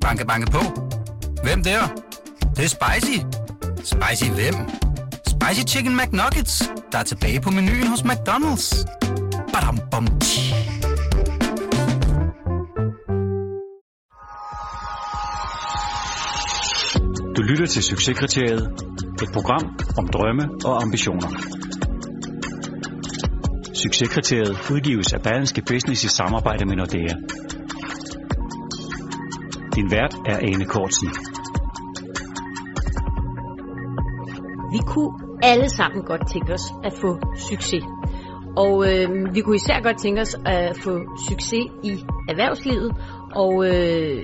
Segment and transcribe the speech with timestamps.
[0.00, 0.62] Banke, banke på.
[1.42, 1.80] Hvem der?
[2.40, 3.18] Det, det er spicy.
[3.76, 4.54] Spicy hvem?
[5.26, 8.84] Spicy Chicken McNuggets, der er tilbage på menuen hos McDonald's.
[9.52, 10.54] Badum, bom, tji.
[17.36, 18.62] Du lytter til Succeskriteriet.
[19.22, 21.28] Et program om drømme og ambitioner.
[23.74, 27.14] Succeskriteriet udgives af Berlingske Business i samarbejde med Nordea.
[29.74, 31.08] Din vært er Ane Kortsen.
[34.72, 37.84] Vi kunne alle sammen godt tænke os at få succes.
[38.56, 41.92] Og øh, vi kunne især godt tænke os at få succes i
[42.28, 42.92] erhvervslivet.
[43.34, 44.22] Og øh,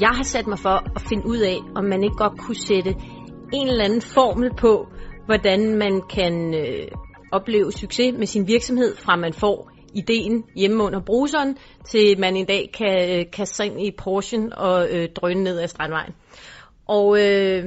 [0.00, 2.94] jeg har sat mig for at finde ud af, om man ikke godt kunne sætte
[3.52, 4.88] en eller anden formel på,
[5.26, 6.88] hvordan man kan øh,
[7.32, 12.46] opleve succes med sin virksomhed, fra man får ideen hjemme under bruseren, til man en
[12.46, 16.12] dag kan øh, kaste sig ind i Porsche og øh, drøne ned ad Strandvejen.
[16.86, 17.64] Og øh,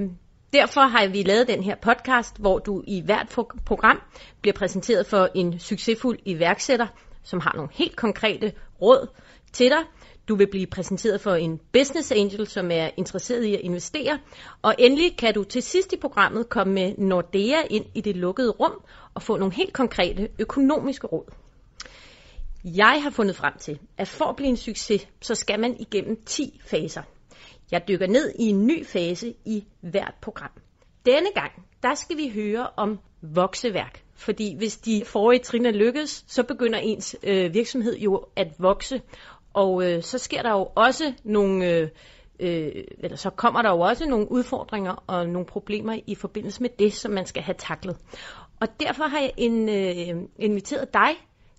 [0.53, 3.27] derfor har vi lavet den her podcast, hvor du i hvert
[3.65, 4.01] program
[4.41, 6.87] bliver præsenteret for en succesfuld iværksætter,
[7.23, 9.07] som har nogle helt konkrete råd
[9.53, 9.83] til dig.
[10.27, 14.19] Du vil blive præsenteret for en business angel, som er interesseret i at investere.
[14.61, 18.51] Og endelig kan du til sidst i programmet komme med Nordea ind i det lukkede
[18.51, 18.81] rum
[19.13, 21.44] og få nogle helt konkrete økonomiske råd.
[22.65, 26.23] Jeg har fundet frem til, at for at blive en succes, så skal man igennem
[26.25, 27.01] 10 faser.
[27.71, 30.51] Jeg dykker ned i en ny fase i hvert program.
[31.05, 31.51] Denne gang,
[31.83, 34.03] der skal vi høre om vokseværk.
[34.15, 39.01] Fordi hvis de forrige trin er lykkes, så begynder ens øh, virksomhed jo at vokse.
[39.53, 41.89] Og øh, så sker der jo også nogle, øh,
[42.39, 46.69] øh, eller så kommer der jo også nogle udfordringer og nogle problemer i forbindelse med
[46.79, 47.97] det, som man skal have taklet.
[48.59, 51.09] Og derfor har jeg en, øh, inviteret dig,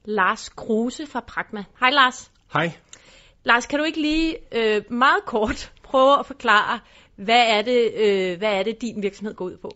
[0.07, 1.65] Lars Kruse fra Pragma.
[1.81, 2.33] Hej Lars.
[2.53, 2.73] Hej.
[3.45, 6.81] Lars, kan du ikke lige øh, meget kort prøve at forklare,
[7.17, 9.71] hvad er, det, øh, hvad er det, din virksomhed går ud på?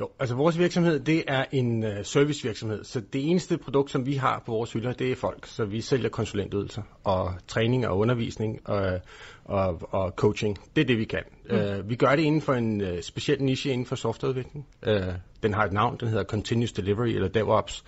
[0.00, 4.14] Jo, altså vores virksomhed, det er en uh, servicevirksomhed, så det eneste produkt, som vi
[4.14, 5.46] har på vores hylder, det er folk.
[5.46, 9.00] Så vi sælger konsulentydelser og træning og undervisning og,
[9.44, 10.58] og, og coaching.
[10.76, 11.22] Det er det, vi kan.
[11.50, 11.56] Mm.
[11.56, 14.66] Uh, vi gør det inden for en uh, speciel niche inden for softwareudvikling.
[14.86, 17.84] Uh, den har et navn, den hedder Continuous Delivery eller DevOps.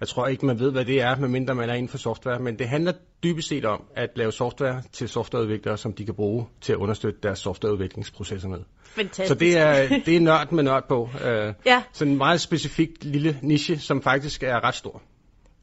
[0.00, 2.58] Jeg tror ikke, man ved, hvad det er, medmindre man er inden for software, men
[2.58, 2.92] det handler
[3.22, 7.20] dybest set om at lave software til softwareudviklere, som de kan bruge til at understøtte
[7.22, 8.58] deres softwareudviklingsprocesser med.
[8.84, 9.28] Fantastisk.
[9.28, 11.02] Så det er, det er nørd med nørd på.
[11.02, 11.82] Uh, Ja.
[11.92, 15.02] Sådan en meget specifik lille niche, som faktisk er ret stor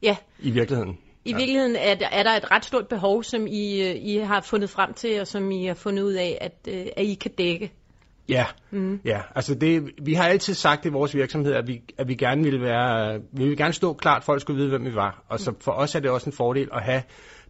[0.02, 0.98] Ja, i virkeligheden.
[1.24, 1.36] i ja.
[1.36, 4.70] virkeligheden er der, er der et ret stort behov, som I, øh, I har fundet
[4.70, 7.72] frem til, og som I har fundet ud af, at, øh, at I kan dække.
[8.28, 9.00] Ja, mm.
[9.04, 9.20] ja.
[9.34, 12.60] Altså det, vi har altid sagt i vores virksomhed, at vi, at vi gerne ville
[12.60, 15.24] være, vi vil gerne stå klart, folk skulle vide, hvem vi var.
[15.28, 17.02] Og så for os er det også en fordel at have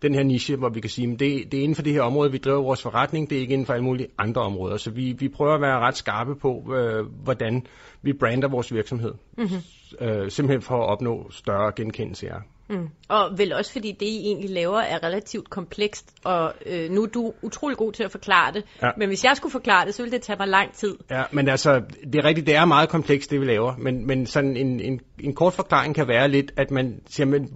[0.03, 2.03] den her niche, hvor vi kan sige, at det, det er inden for det her
[2.03, 4.77] område, vi driver vores forretning, det er ikke inden for alle mulige andre områder.
[4.77, 7.67] Så vi, vi prøver at være ret skarpe på, øh, hvordan
[8.03, 9.15] vi brander vores virksomhed.
[9.39, 10.06] Mm-hmm.
[10.06, 12.39] Øh, simpelthen for at opnå større genkendelse af.
[12.69, 12.89] Mm.
[13.09, 17.07] Og vel også fordi det, I egentlig laver, er relativt komplekst, og øh, nu er
[17.07, 18.65] du utrolig god til at forklare det.
[18.83, 18.91] Ja.
[18.97, 20.97] Men hvis jeg skulle forklare det, så ville det tage mig lang tid.
[21.11, 21.83] Ja, men altså,
[22.13, 25.01] det er rigtigt, det er meget komplekst, det vi laver, men, men sådan en, en,
[25.21, 27.49] en kort forklaring kan være lidt, at man siger, men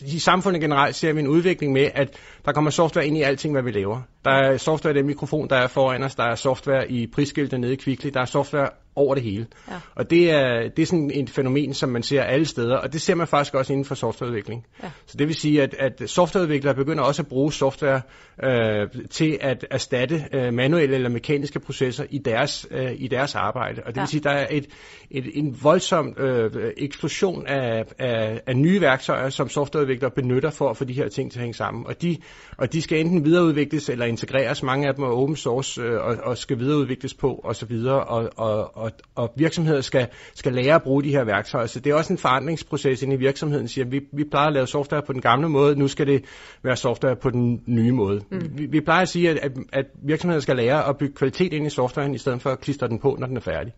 [0.00, 3.54] i samfundet generelt ser vi en udvikling med, at der kommer software ind i alting,
[3.54, 4.02] hvad vi laver.
[4.24, 7.60] Der er software i den mikrofon, der er foran os, der er software i prisskiltet
[7.60, 9.46] nede i Kvickly, der er software over det hele.
[9.70, 9.74] Ja.
[9.94, 13.00] Og det er, det er sådan et fænomen, som man ser alle steder, og det
[13.00, 14.66] ser man faktisk også inden for softwareudvikling.
[14.82, 14.90] Ja.
[15.06, 18.00] Så det vil sige, at, at softwareudviklere begynder også at bruge software
[18.44, 23.82] øh, til at erstatte øh, manuelle eller mekaniske processer i deres, øh, i deres arbejde.
[23.86, 24.00] Og det Ja.
[24.02, 24.66] vil sige, at der er et,
[25.10, 30.76] et, en voldsom øh, eksplosion af, af, af nye værktøjer, som softwareudviklere benytter for at
[30.76, 31.86] få de her ting til at hænge sammen.
[31.86, 32.16] Og de,
[32.58, 34.62] og de skal enten videreudvikles eller integreres.
[34.62, 37.72] Mange af dem er open source øh, og, og skal videreudvikles på osv.
[37.86, 41.66] Og, og, og, og virksomheder skal, skal lære at bruge de her værktøjer.
[41.66, 43.68] Så det er også en forandringsproces inde i virksomheden.
[43.68, 46.24] Siger, vi, vi plejer at lave software på den gamle måde, nu skal det
[46.62, 48.20] være software på den nye måde.
[48.30, 48.50] Mm.
[48.54, 51.66] Vi, vi plejer at sige, at, at, at virksomheder skal lære at bygge kvalitet ind
[51.66, 53.72] i softwaren, i stedet for at klistre den på, når den er færdig.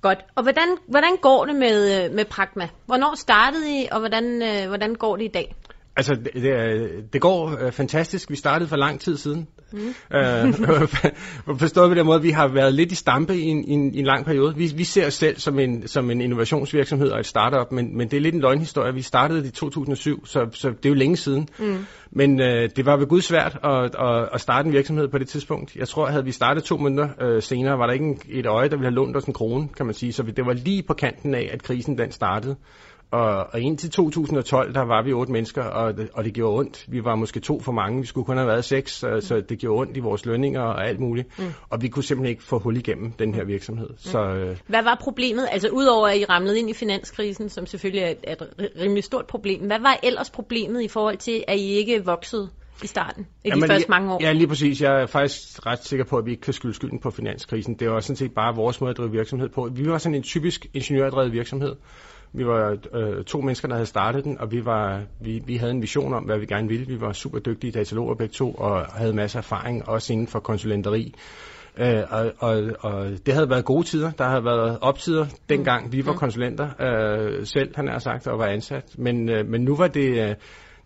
[0.00, 0.18] Godt.
[0.34, 2.68] Og hvordan, hvordan går det med, øh, med Pragma?
[2.86, 5.54] Hvornår startede I, og hvordan, øh, hvordan går det i dag?
[5.96, 8.30] Altså, det, det, det går øh, fantastisk.
[8.30, 9.48] Vi startede for lang tid siden.
[9.72, 9.78] Mm.
[10.16, 10.54] Øh,
[11.58, 13.98] forstået på den måde, vi har været lidt i stampe i en, i en, i
[13.98, 14.56] en lang periode.
[14.56, 18.10] Vi, vi ser os selv som en, som en innovationsvirksomhed og et startup, men, men
[18.10, 18.94] det er lidt en løgnhistorie.
[18.94, 21.48] Vi startede i 2007, så, så det er jo længe siden.
[21.58, 21.86] Mm.
[22.10, 25.28] Men øh, det var ved gud svært at, at, at starte en virksomhed på det
[25.28, 25.76] tidspunkt.
[25.76, 28.68] Jeg tror, havde vi startet to måneder øh, senere, var der ikke en, et øje,
[28.68, 30.12] der ville have lånt os en krone, kan man sige.
[30.12, 32.56] Så det var lige på kanten af, at krisen den startede.
[33.10, 36.84] Og, og indtil 2012, der var vi otte mennesker, og det, og det gjorde ondt.
[36.88, 39.58] Vi var måske to for mange, vi skulle kun have været seks, så, så det
[39.58, 41.38] gjorde ondt i vores lønninger og alt muligt.
[41.38, 41.44] Mm.
[41.70, 43.88] Og vi kunne simpelthen ikke få hul igennem den her virksomhed.
[43.88, 43.96] Mm.
[43.98, 45.48] Så, øh, Hvad var problemet?
[45.50, 49.04] Altså udover at I ramlede ind i finanskrisen, som selvfølgelig er et, er et rimelig
[49.04, 52.48] stort problem, hvad var ellers problemet i forhold til, at I ikke voksede
[52.84, 54.18] i starten, i de Jamen, første ja, mange år?
[54.22, 54.82] Ja, lige præcis.
[54.82, 57.74] Jeg er faktisk ret sikker på, at vi ikke kan skylde skylden på finanskrisen.
[57.74, 59.68] Det var sådan set bare vores måde at drive virksomhed på.
[59.72, 61.76] Vi var sådan en typisk ingeniørdrevet virksomhed.
[62.32, 65.72] Vi var øh, to mennesker, der havde startet den, og vi, var, vi, vi havde
[65.72, 66.86] en vision om, hvad vi gerne ville.
[66.86, 70.40] Vi var super dygtige dataloger begge to, og havde masser af erfaring, også inden for
[70.40, 71.14] konsulenteri.
[71.78, 74.10] Øh, og, og, og det havde været gode tider.
[74.10, 75.92] Der havde været optider dengang.
[75.92, 78.94] Vi var konsulenter øh, selv, han har sagt, og var ansat.
[78.98, 80.28] Men, øh, men nu var det...
[80.28, 80.34] Øh,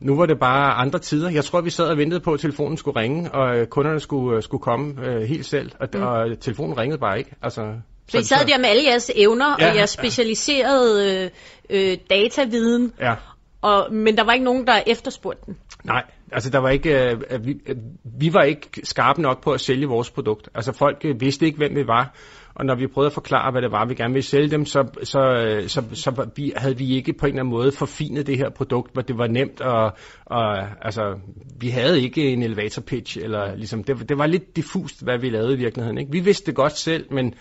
[0.00, 1.31] nu var det bare andre tider.
[1.31, 4.43] Jeg tror, vi sad og ventede på, at telefonen skulle ringe, og kunderne skulle, øh,
[4.43, 6.02] skulle komme øh, helt selv, og, mm.
[6.02, 7.31] og telefonen ringede bare ikke.
[7.43, 7.75] Altså,
[8.09, 11.31] Så I sad der med alle jeres evner Ja, og jeres specialiserede øh,
[11.71, 13.15] øh, dataviden, Ja,
[13.62, 15.56] og, men der var ikke nogen, der efterspurgte den.
[15.85, 16.03] nej.
[16.33, 17.77] Altså, der var ikke, øh, vi, øh,
[18.21, 20.49] vi var ikke skarpe nok på at sælge vores produkt.
[20.55, 22.15] Altså, folk øh, vidste ikke, hvem vi var.
[22.55, 24.85] Og når vi prøvede at forklare, hvad det var, vi gerne ville sælge dem, så,
[25.03, 28.37] så, øh, så, så vi, havde vi ikke på en eller anden måde forfinet det
[28.39, 29.61] her produkt, hvor det var nemt.
[29.61, 29.93] Og,
[30.25, 31.19] og altså,
[31.61, 35.31] vi havde ikke en elevator pitch, eller ligesom, det, det var lidt diffust, hvad vi
[35.31, 35.99] lavede i virkeligheden.
[35.99, 36.12] Ikke?
[36.12, 37.35] Vi vidste det godt selv, men,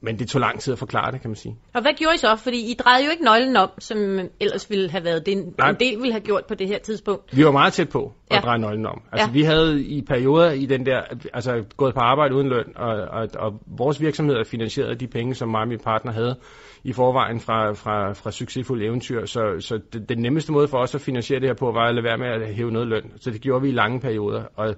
[0.00, 1.56] men det tog lang tid at forklare det, kan man sige.
[1.74, 2.36] Og hvad gjorde I så?
[2.36, 5.76] Fordi I drejede jo ikke nøglen om, som ellers ville have været det, en en
[5.80, 7.36] del ville have gjort på det her tidspunkt.
[7.36, 8.40] Vi var meget tæt på at Ja.
[8.40, 9.02] dreje nøglen om.
[9.12, 9.32] Altså, Ja.
[9.32, 11.00] vi havde i perioder i den der,
[11.34, 15.06] altså gået på arbejde uden løn, og, og, og vores virksomhed er finansieret af de
[15.06, 16.36] penge, som mig og min partner havde
[16.84, 19.26] i forvejen fra, fra, fra succesfulde eventyr.
[19.26, 21.94] Så, så det, den nemmeste måde for os at finansiere det her på, var at
[21.94, 23.12] lade være med at hæve noget løn.
[23.20, 24.44] Så det gjorde vi i lange perioder.
[24.56, 24.74] Og,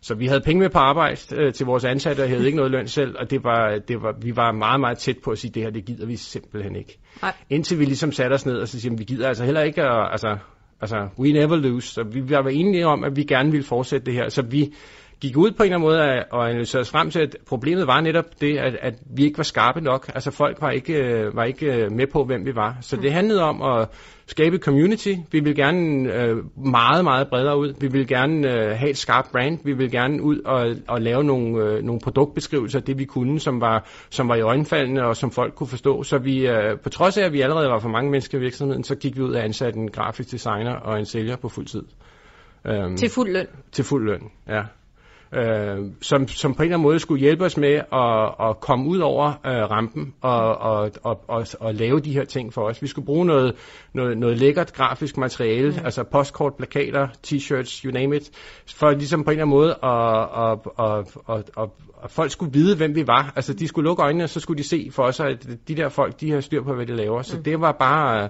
[0.00, 2.70] så vi havde penge med på arbejde øh, til vores ansatte, og havde ikke noget
[2.70, 5.50] løn selv, og det var, det var, vi var meget, meget tæt på at sige,
[5.50, 6.98] det her, det gider vi simpelthen ikke.
[7.22, 7.32] Nej.
[7.50, 10.08] Indtil vi ligesom satte os ned og så siger, vi gider altså heller ikke at,
[10.12, 10.36] altså,
[10.82, 11.88] altså, we never lose.
[11.88, 14.28] Så vi var enige om, at vi gerne ville fortsætte det her.
[14.28, 14.74] Så vi
[15.22, 17.86] gik ud på en eller anden måde at- og analyserede os frem til, at problemet
[17.86, 20.10] var netop det, at, at vi ikke var skarpe nok.
[20.14, 22.76] Altså folk var ikke, øh, var ikke øh, med på, hvem vi var.
[22.80, 23.88] Så det handlede om at
[24.26, 25.14] skabe community.
[25.30, 27.74] Vi ville gerne øh, meget, meget bredere ud.
[27.80, 29.58] Vi ville gerne øh, have et skarpt brand.
[29.64, 33.40] Vi ville gerne ud og, og lave nogle, øh, nogle produktbeskrivelser af det, vi kunne,
[33.40, 36.02] som var, som var i øjenfaldende og som folk kunne forstå.
[36.02, 38.84] Så vi, øh, på trods af, at vi allerede var for mange mennesker i virksomheden,
[38.84, 41.82] så gik vi ud og ansatte en grafisk designer og en sælger på fuld tid.
[42.66, 43.46] Øhm, Til fuld løn.
[43.72, 44.62] til fuld løn, ja.
[45.34, 48.88] Øh, som, som på en eller anden måde skulle hjælpe os med at, at komme
[48.88, 52.82] ud over øh, rampen og, og, og, og, og lave de her ting for os.
[52.82, 53.54] Vi skulle bruge noget,
[53.94, 55.84] noget, noget lækkert grafisk materiale, mm.
[55.84, 58.30] altså postkort, plakater, t-shirts, you name it,
[58.74, 61.70] for ligesom på en eller anden måde at, at, at, at, at,
[62.04, 63.32] at folk skulle vide, hvem vi var.
[63.36, 65.88] Altså de skulle lukke øjnene, og så skulle de se for sig, at de der
[65.88, 67.22] folk, de har styr på, hvad de laver.
[67.22, 67.42] Så mm.
[67.42, 68.28] det var bare...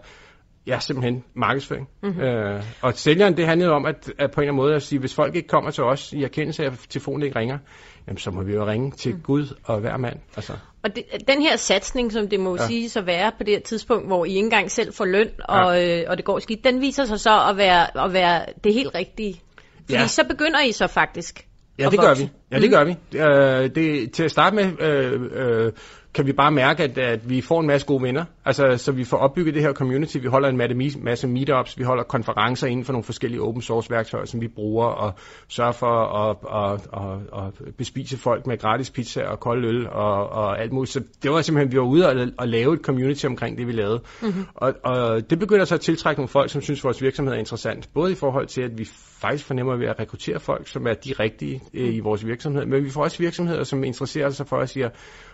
[0.67, 1.89] Ja, simpelthen markedsføring.
[2.03, 2.21] Mm-hmm.
[2.21, 4.99] Øh, og sælgeren, det handlede om at, at på en eller anden måde at sige,
[4.99, 7.59] hvis folk ikke kommer til os i erkendelse af, at telefonen ikke ringer,
[8.07, 9.21] jamen, så må vi jo ringe til mm.
[9.21, 10.17] Gud og hver mand.
[10.37, 12.67] Altså, Og det, den her satsning, som det må ja.
[12.67, 15.77] sige at være på det her tidspunkt, hvor I ikke engang selv får løn, og,
[15.77, 16.01] ja.
[16.01, 18.95] øh, og det går skidt, den viser sig så at være, at være det helt
[18.95, 19.41] rigtige.
[19.77, 20.07] Fordi Ja.
[20.07, 21.47] så begynder I så faktisk
[21.79, 22.31] Ja, det gør vi.
[22.51, 22.97] Ja, det gør vi.
[23.19, 25.73] Øh, det, til at starte med øh, øh,
[26.15, 28.25] kan vi bare mærke, at, at vi får en masse gode venner.
[28.45, 30.17] Altså, så vi får opbygget det her community.
[30.17, 30.57] Vi holder en
[31.05, 31.79] masse, meetups.
[31.79, 35.13] Vi holder konferencer inden for nogle forskellige open source værktøjer, som vi bruger og
[35.49, 36.37] sørger for at,
[36.73, 40.93] at, at, at bespise folk med gratis pizza og kold øl og, og alt muligt.
[40.93, 43.73] Så det var simpelthen, vi var ude og, og lave et community omkring det, vi
[43.73, 44.03] lavede.
[44.23, 44.45] Mm-hmm.
[44.55, 47.89] Og, og det begynder så at tiltrække nogle folk, som synes, vores virksomhed er interessant.
[47.95, 48.85] Både i forhold til, at vi
[49.21, 52.85] faktisk fornemmer ved at rekruttere folk, som er de rigtige øh, i vores virksomhed, men
[52.85, 54.91] vi får også virksomheder, som interesserer sig for at sige,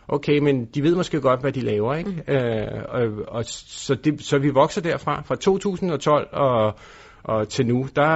[0.08, 2.10] okay, men de ved måske godt, hvad de laver, ikke?
[2.10, 2.34] Mm.
[2.34, 5.22] Øh, og, og så, det, så vi vokser derfra.
[5.22, 6.74] Fra 2012 og,
[7.22, 8.10] og til nu, der,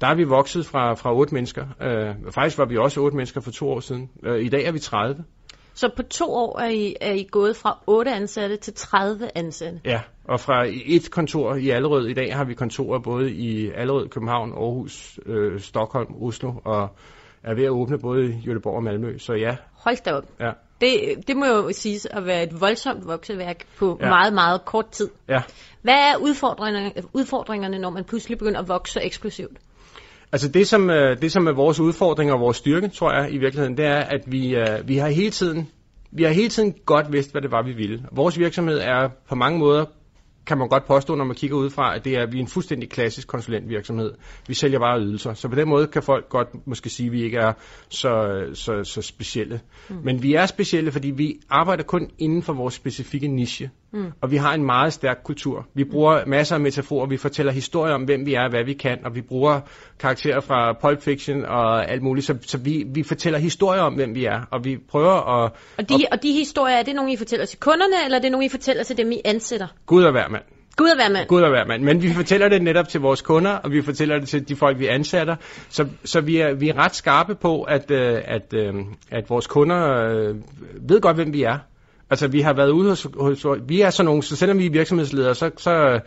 [0.00, 1.66] der er vi vokset fra, fra 8 mennesker.
[1.82, 4.10] Øh, faktisk var vi også 8 mennesker for to år siden.
[4.24, 5.24] Øh, I dag er vi 30.
[5.74, 9.80] Så på to år er I, er I gået fra 8 ansatte til 30 ansatte.
[9.84, 14.08] Ja, og fra et kontor i Allerød, i dag har vi kontorer både i Allerød,
[14.08, 16.88] København, Aarhus, øh, Stockholm, Oslo, og
[17.42, 19.18] er ved at åbne både i Göteborg og Malmø.
[19.18, 20.24] Så ja, Hold da op.
[20.40, 24.08] ja, Det, det må jo siges at være et voldsomt vokseværk på ja.
[24.08, 25.08] Meget, meget kort tid.
[25.28, 25.42] ja.
[25.82, 29.56] Hvad er udfordringerne, udfordringerne, når man pludselig begynder at vokse eksplosivt?
[30.32, 33.38] Altså det som, øh, det, som er vores udfordring og vores styrke, tror jeg i
[33.38, 35.68] virkeligheden, det er, at vi, øh, vi har hele tiden
[36.10, 38.02] vi har hele tiden godt vidst, hvad det var, vi ville.
[38.12, 39.84] Vores virksomhed er på mange måder,
[40.46, 42.90] kan man godt påstå, når man kigger udefra, at det er, vi er en fuldstændig
[42.90, 44.12] klassisk konsulentvirksomhed.
[44.48, 45.34] Vi sælger bare ydelser.
[45.34, 47.52] Så på den måde kan folk godt måske sige, at vi ikke er
[47.88, 49.60] så, så, så specielle.
[49.88, 49.96] Mm.
[50.04, 53.70] Men vi er specielle, fordi vi arbejder kun inden for vores specifikke niche.
[53.92, 54.12] Mm.
[54.20, 55.66] Og vi har en meget stærk kultur.
[55.74, 58.98] Vi bruger masser af metaforer, vi fortæller historier om, hvem vi er, hvad vi kan,
[59.04, 59.60] og vi bruger
[59.98, 62.26] karakterer fra Pulp Fiction og alt muligt.
[62.26, 65.52] Så, så vi, vi fortæller historier om, hvem vi er, og vi prøver at...
[65.78, 68.22] Og de, at, og de historier, er det nogle, I fortæller til kunderne, eller er
[68.22, 69.66] det nogle, I fortæller til dem, I ansætter?
[69.86, 70.42] Gud og hver mand.
[70.76, 71.28] Gud at være mand.
[71.28, 71.82] Gud at være mand.
[71.82, 74.78] Men vi fortæller det netop til vores kunder, og vi fortæller det til de folk,
[74.78, 75.36] vi ansætter.
[75.68, 78.74] Så, så vi, er, vi er ret skarpe på, at, øh, at, øh,
[79.10, 80.36] at vores kunder øh,
[80.88, 81.58] ved godt, hvem vi er.
[82.10, 84.70] Altså, vi har været ude hos, hos vi er sådan nogle, så selvom vi er
[84.70, 86.00] virksomhedsledere, så, så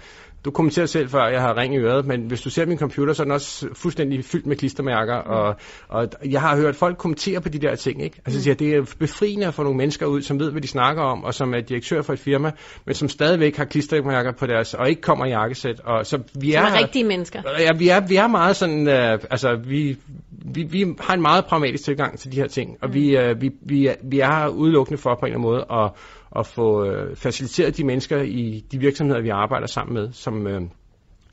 [0.46, 3.14] du kommenterer selv før, jeg har ring i øret, men hvis du ser min computer,
[3.14, 5.30] så er den også fuldstændig fyldt med klistermærker, mm.
[5.30, 5.56] og,
[5.90, 8.22] og jeg har hørt folk kommentere på de der ting, ikke?
[8.26, 8.42] Altså, mm.
[8.42, 11.24] siger, det er befriende at få nogle mennesker ud, som ved, hvad de snakker om,
[11.24, 12.52] og som er direktør for et firma,
[12.86, 15.80] men som stadigvæk har klistermærker på deres, og ikke kommer i jakkesæt.
[15.80, 17.42] Og, så vi som er, er rigtige mennesker.
[17.60, 18.94] Ja, vi er, vi er meget sådan, uh,
[19.32, 19.98] altså, vi,
[20.30, 22.94] vi, vi har en meget pragmatisk tilgang til de her ting, og mm.
[22.94, 25.92] vi, uh, vi, vi, vi er udelukkende for på en eller anden måde at
[26.36, 30.62] at få øh, faciliteret de mennesker i de virksomheder, vi arbejder sammen med, som, øh,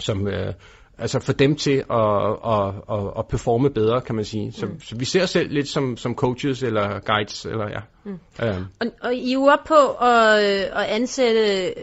[0.00, 0.52] som øh,
[0.98, 4.52] altså få dem til at, at, at, at performe bedre, kan man sige.
[4.52, 4.80] Så, mm.
[4.80, 7.44] så vi ser os selv lidt som, som coaches eller guides.
[7.44, 7.80] Eller, ja.
[8.04, 8.18] Mm.
[8.42, 8.66] Um.
[8.80, 10.38] Og, og I er jo op på at,
[10.80, 11.74] at ansætte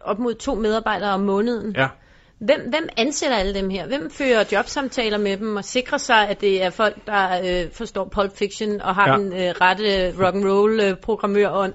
[0.00, 1.74] op mod to medarbejdere om måneden.
[1.76, 1.88] Ja.
[2.38, 3.86] Hvem, hvem ansætter alle dem her?
[3.86, 8.04] Hvem fører jobsamtaler med dem og sikrer sig, at det er folk, der øh, forstår
[8.04, 9.16] Pulp Fiction og har ja.
[9.16, 11.74] den øh, rette rock and roll øh, programmørånd?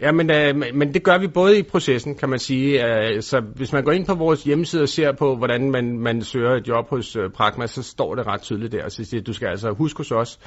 [0.00, 2.86] Ja, men, øh, men det gør vi både i processen, kan man sige.
[2.86, 6.22] Øh, så hvis man går ind på vores hjemmeside og ser på, hvordan man, man
[6.22, 8.88] søger et job hos øh, Pragma, så står det ret tydeligt der.
[8.88, 10.38] Så siger, du skal altså huske hos os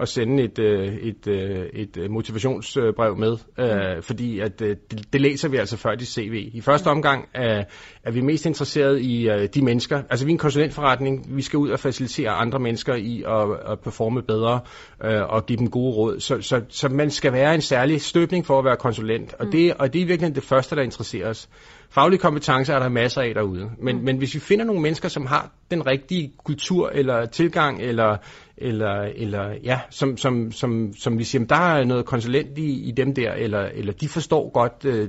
[0.00, 4.02] at sende et, øh, et, øh, et motivationsbrev med, øh, mm.
[4.02, 6.50] fordi at, øh, det, det læser vi altså før de CV.
[6.54, 7.64] I første omgang er,
[8.08, 10.02] er vi mest interesseret i øh, de mennesker.
[10.10, 11.36] Altså vi er en konsulentforretning.
[11.36, 14.60] Vi skal ud og facilitere andre mennesker i at, at performe bedre
[15.04, 16.20] øh, og give dem gode råd.
[16.20, 19.34] Så, så, så man skal være en særlig støbning for at være konsulent.
[19.34, 19.50] Og, mm.
[19.50, 21.48] det, og det er virkelig det første, der interesserer os.
[21.90, 23.70] Faglige kompetencer er der masser af derude.
[23.82, 24.04] Men, mm.
[24.04, 28.16] men hvis vi finder nogle mennesker, som har den rigtige kultur eller tilgang, eller,
[28.56, 32.90] eller, eller ja, som, som, som, som vi siger, der er noget konsulent i, i
[32.90, 35.08] dem der, eller, eller de forstår godt øh,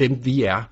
[0.00, 0.62] dem, vi er,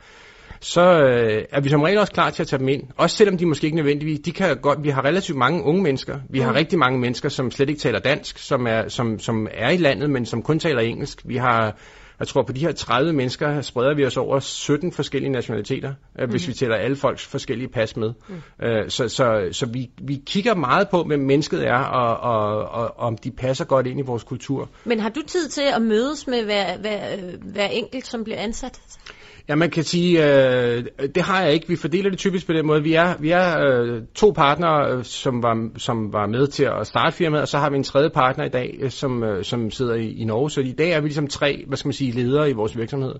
[0.66, 2.82] så øh, er vi som regel også klar til at tage dem ind.
[2.96, 6.18] Også selvom de måske ikke nødvendigvis, de kan godt, vi har relativt mange unge mennesker.
[6.30, 6.56] Vi har mm.
[6.56, 10.10] rigtig mange mennesker, som slet ikke taler dansk, som er, som, som er i landet,
[10.10, 11.22] men som kun taler engelsk.
[11.24, 11.76] Vi har
[12.18, 16.30] jeg tror, på de her 30 mennesker spreder vi os over 17 forskellige nationaliteter, mm.
[16.30, 18.12] hvis vi tæller alle folks forskellige pas med.
[18.28, 18.66] Mm.
[18.66, 22.98] Øh, så så, så vi, vi kigger meget på, hvem mennesket er, og, og, og
[22.98, 24.68] om de passer godt ind i vores kultur.
[24.84, 27.00] Men har du tid til at mødes med hver, hver,
[27.42, 28.80] hver enkelt, som bliver ansat?
[29.48, 30.84] Ja, man kan sige, øh,
[31.14, 31.68] det har jeg ikke.
[31.68, 32.82] Vi fordeler det typisk på den måde.
[32.82, 36.86] Vi er, vi er øh, to partnere, øh, som var, som var med til at
[36.86, 39.70] starte firmaet, og så har vi en tredje partner i dag, øh, som, øh, som
[39.70, 40.50] sidder i, i Norge.
[40.50, 43.14] Så i dag er vi ligesom tre, hvad skal man sige, ledere i vores virksomhed.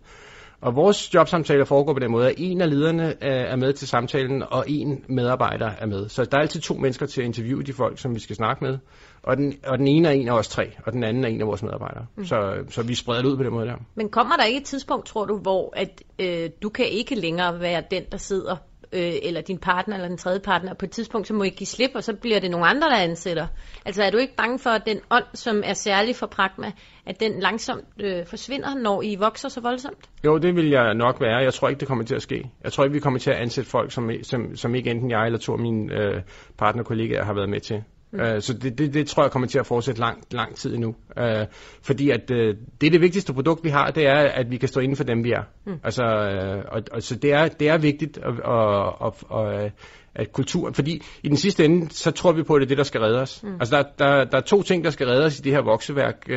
[0.61, 4.43] Og vores jobsamtaler foregår på den måde, at en af lederne er med til samtalen,
[4.51, 6.09] og en medarbejder er med.
[6.09, 8.65] Så der er altid to mennesker til at interviewe de folk, som vi skal snakke
[8.65, 8.79] med.
[9.23, 11.41] Og den, og den ene er en af os tre, og den anden er en
[11.41, 12.07] af vores medarbejdere.
[12.17, 12.25] Mm.
[12.25, 13.77] Så, så vi spreder det ud på den måde der.
[13.95, 17.61] Men kommer der ikke et tidspunkt, tror du, hvor at, øh, du kan ikke længere
[17.61, 18.57] være den, der sidder
[18.93, 21.67] øh, eller din partner eller den tredje partner, på et tidspunkt så må I give
[21.67, 23.47] slip, og så bliver det nogle andre, der ansætter.
[23.85, 26.73] Altså er du ikke bange for, at den ånd, som er særlig for Pragma,
[27.07, 30.11] at den langsomt øh, forsvinder, når I vokser så voldsomt?
[30.25, 31.37] Jo, det vil jeg nok være.
[31.37, 32.51] Jeg tror ikke, det kommer til at ske.
[32.65, 35.27] Jeg tror ikke, vi kommer til at ansætte folk, som, som, som ikke enten jeg
[35.27, 36.23] eller to af mine øh,
[36.59, 37.85] partnerkollegaer har været med til.
[38.17, 38.35] Mm.
[38.35, 40.95] Uh, så det, det, det tror jeg kommer til at fortsætte lang, lang tid endnu.
[41.21, 41.47] Uh,
[41.83, 42.37] fordi at uh,
[42.81, 45.05] det er det vigtigste produkt, vi har, det er, at vi kan stå inden for
[45.05, 45.43] dem, vi er.
[45.67, 45.81] Mm.
[45.85, 49.73] Altså, uh, og, og, så det er, det er vigtigt at, at, at, at,
[50.15, 52.79] at kulturen, fordi i den sidste ende, så tror vi på, at det er det,
[52.79, 53.43] der skal redde os.
[53.43, 53.55] Mm.
[53.55, 56.27] Altså, der, der, der er to ting, der skal redde os i det her vokseværk.
[56.31, 56.37] Uh,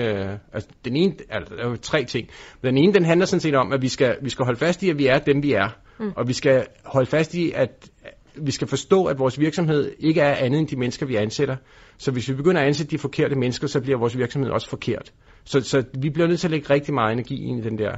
[0.54, 2.30] altså, den ene, altså, der er jo tre ting.
[2.64, 4.90] Den ene, den handler sådan set om, at vi skal, vi skal holde fast i,
[4.90, 5.70] at vi er dem, vi er.
[6.00, 6.12] Mm.
[6.16, 7.90] Og vi skal holde fast i, at
[8.42, 11.56] vi skal forstå, at vores virksomhed ikke er andet end de mennesker, vi ansætter.
[11.98, 15.14] Så hvis vi begynder at ansætte de forkerte mennesker, så bliver vores virksomhed også forkert.
[15.46, 17.92] Så, så vi bliver nødt til at lægge rigtig meget energi ind i den der.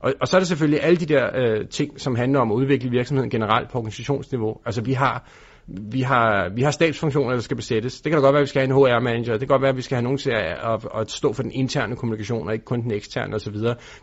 [0.00, 2.56] Og, og så er der selvfølgelig alle de der øh, ting, som handler om at
[2.56, 4.56] udvikle virksomheden generelt på organisationsniveau.
[4.66, 5.28] Altså vi har
[5.68, 8.00] vi har, vi har stabsfunktioner, der skal besættes.
[8.00, 9.32] Det kan da godt være, at vi skal have en HR-manager.
[9.32, 11.42] Det kan godt være, at vi skal have nogen til at, at, at stå for
[11.42, 13.54] den interne kommunikation, og ikke kun den eksterne osv.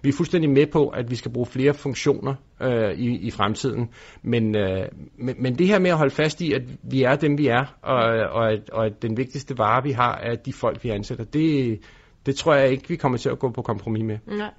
[0.02, 3.90] Vi er fuldstændig med på, at vi skal bruge flere funktioner øh, i, i fremtiden.
[4.24, 7.38] Men, øh, men, men det her med at holde fast i, at vi er dem,
[7.38, 7.98] vi er, og,
[8.32, 11.80] og, at, og at den vigtigste vare, vi har, er de folk, vi ansætter, det,
[12.26, 14.18] det tror jeg ikke, vi kommer til at gå på kompromis med.
[14.28, 14.50] Nej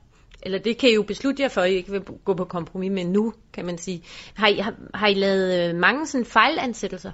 [0.43, 2.91] eller det kan I jo beslutte jer for, at I ikke vil gå på kompromis
[2.91, 4.03] med nu, kan man sige.
[4.35, 7.13] Har I, har, har I lavet øh, mange sådan fejlansættelser?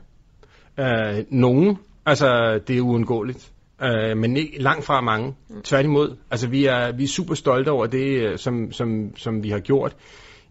[0.80, 1.78] Øh, nogen.
[2.06, 3.52] Altså, det er uundgåeligt.
[3.82, 5.34] Øh, men ikke, langt fra mange.
[5.48, 5.62] Mm.
[5.62, 6.16] Tværtimod.
[6.30, 9.96] Altså, vi er, vi er super stolte over det, som, som, som vi har gjort.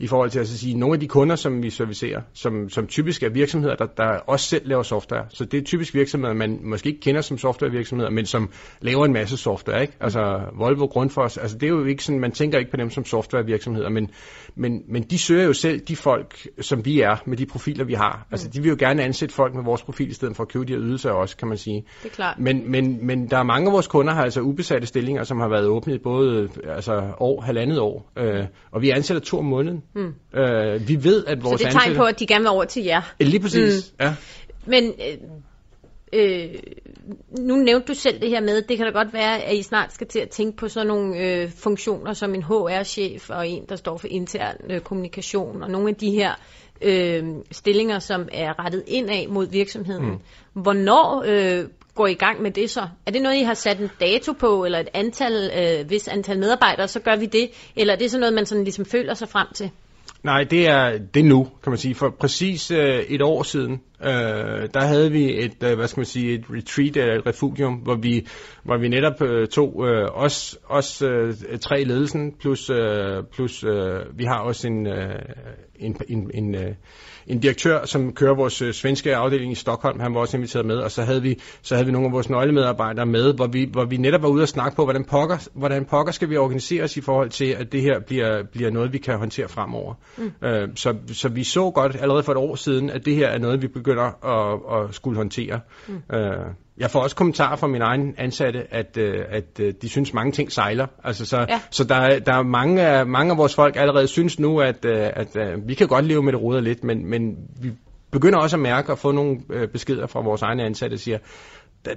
[0.01, 3.23] I forhold til at sige, nogle af de kunder, som vi servicerer, som, som typisk
[3.23, 5.25] er virksomheder, der, der også selv laver software.
[5.29, 8.49] Så det er typisk virksomheder, man måske ikke kender som softwarevirksomheder, men som
[8.81, 9.81] laver en masse software.
[9.81, 9.93] Ikke?
[9.99, 10.19] Altså
[10.57, 13.89] Volvo, Grundfos, altså det er jo ikke sådan, man tænker ikke på dem som softwarevirksomheder,
[13.89, 14.09] men,
[14.55, 17.93] men, men de søger jo selv de folk, som vi er, med de profiler, vi
[17.93, 18.27] har.
[18.31, 20.65] Altså de vil jo gerne ansætte folk med vores profil, i stedet for at købe
[20.65, 21.85] de her ydelser også, kan man sige.
[22.03, 22.39] Det er klart.
[22.39, 25.49] Men, men, men der er mange af vores kunder, har altså ubesatte stillinger, som har
[25.49, 28.11] været åbnet i både altså, år, halvandet år.
[28.17, 29.83] Øh, og vi ansætter to om måneden.
[29.93, 30.39] Mm.
[30.39, 32.65] Øh, vi ved, at vores Så det er tegn på, at de gerne vil over
[32.65, 33.01] til jer.
[33.19, 34.05] Lige præcis, mm.
[34.05, 34.15] ja.
[34.65, 35.17] Men øh,
[36.13, 36.49] øh,
[37.39, 39.93] nu nævnte du selv det her med, det kan da godt være, at I snart
[39.93, 43.75] skal til at tænke på sådan nogle øh, funktioner som en HR-chef og en, der
[43.75, 46.33] står for intern øh, kommunikation, og nogle af de her
[46.81, 50.05] øh, stillinger, som er rettet indad mod virksomheden.
[50.05, 50.19] Mm.
[50.61, 52.87] Hvornår øh, går I gang med det så?
[53.05, 56.39] Er det noget, I har sat en dato på, eller et antal, øh, hvis antal
[56.39, 57.49] medarbejdere, så gør vi det?
[57.75, 59.71] Eller er det sådan noget, man sådan ligesom føler sig frem til?
[60.23, 61.95] Nej, det er det er nu, kan man sige.
[61.95, 66.05] For præcis øh, et år siden, øh, der havde vi et, øh, hvad skal man
[66.05, 68.27] sige, et retreat eller et refugium, hvor vi,
[68.63, 73.63] hvor vi netop øh, tog øh, os, os øh, tre i ledelsen, plus, øh, plus
[73.63, 75.19] øh, vi har også en, øh,
[75.81, 76.73] en, en, en, øh,
[77.27, 80.75] en direktør, som kører vores øh, svenske afdeling i Stockholm, han var også inviteret med,
[80.75, 83.85] og så havde vi, så havde vi nogle af vores nøglemedarbejdere med, hvor vi, hvor
[83.85, 86.97] vi netop var ude og snakke på, hvordan pokker, hvordan pokker skal vi organisere os
[86.97, 89.93] i forhold til, at det her bliver, bliver noget, vi kan håndtere fremover.
[90.17, 90.47] Mm.
[90.47, 93.37] Øh, så, så vi så godt allerede for et år siden, at det her er
[93.37, 95.59] noget, vi begynder at, at skulle håndtere.
[95.87, 96.01] Mm.
[96.15, 96.45] Øh,
[96.77, 100.31] jeg får også kommentarer fra mine egne ansatte, at, øh, at øh, de synes, mange
[100.31, 100.87] ting sejler.
[101.03, 101.61] Altså, så Ja.
[101.71, 105.35] så der, der er mange, af- mange af vores folk allerede synes nu, at, at
[105.37, 107.71] øh, vi kan godt leve med det roder lidt, men, men vi
[108.11, 109.39] begynder også at mærke og få nogle
[109.73, 111.17] beskeder fra vores egne ansatte, der siger,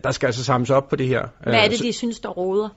[0.05, 1.23] der, skal altså samles op på det her.
[1.43, 2.69] Hvad er det, de synes, der råder?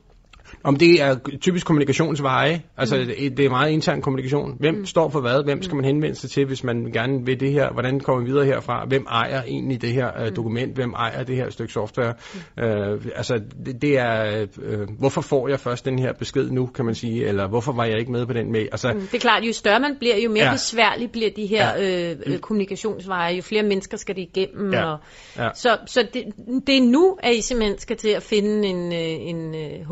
[0.64, 3.36] Om det er typisk kommunikationsveje, altså mm.
[3.36, 4.56] det, er meget intern kommunikation.
[4.60, 4.86] Hvem mm.
[4.86, 5.44] står for hvad?
[5.44, 7.74] Hvem skal man henvende sig til, hvis man gerne vil det her?
[7.74, 8.86] Hvordan kommer vi videre herfra?
[8.86, 10.76] Hvem ejer egentlig det her uh, dokument?
[10.76, 12.14] Hvem ejer det her stykke software?
[12.58, 12.64] Mm.
[12.64, 16.86] Uh, altså det, det er, uh, hvorfor får jeg først den her besked nu, kan
[16.86, 17.26] man sige?
[17.26, 18.68] Eller hvorfor var jeg ikke med på den mail?
[18.72, 19.00] Altså, mm.
[19.00, 20.52] Det er klart, jo større man bliver, jo mere Ja.
[20.52, 24.74] besværligt bliver de her øh, øh, kommunikationsveje, jo flere mennesker skal det igennem.
[24.74, 24.92] Ja.
[24.92, 24.98] Og,
[25.38, 25.50] Ja.
[25.54, 26.24] Så, så det,
[26.68, 29.86] det er nu, at I simpelthen skal til at finde en, øh, en øh,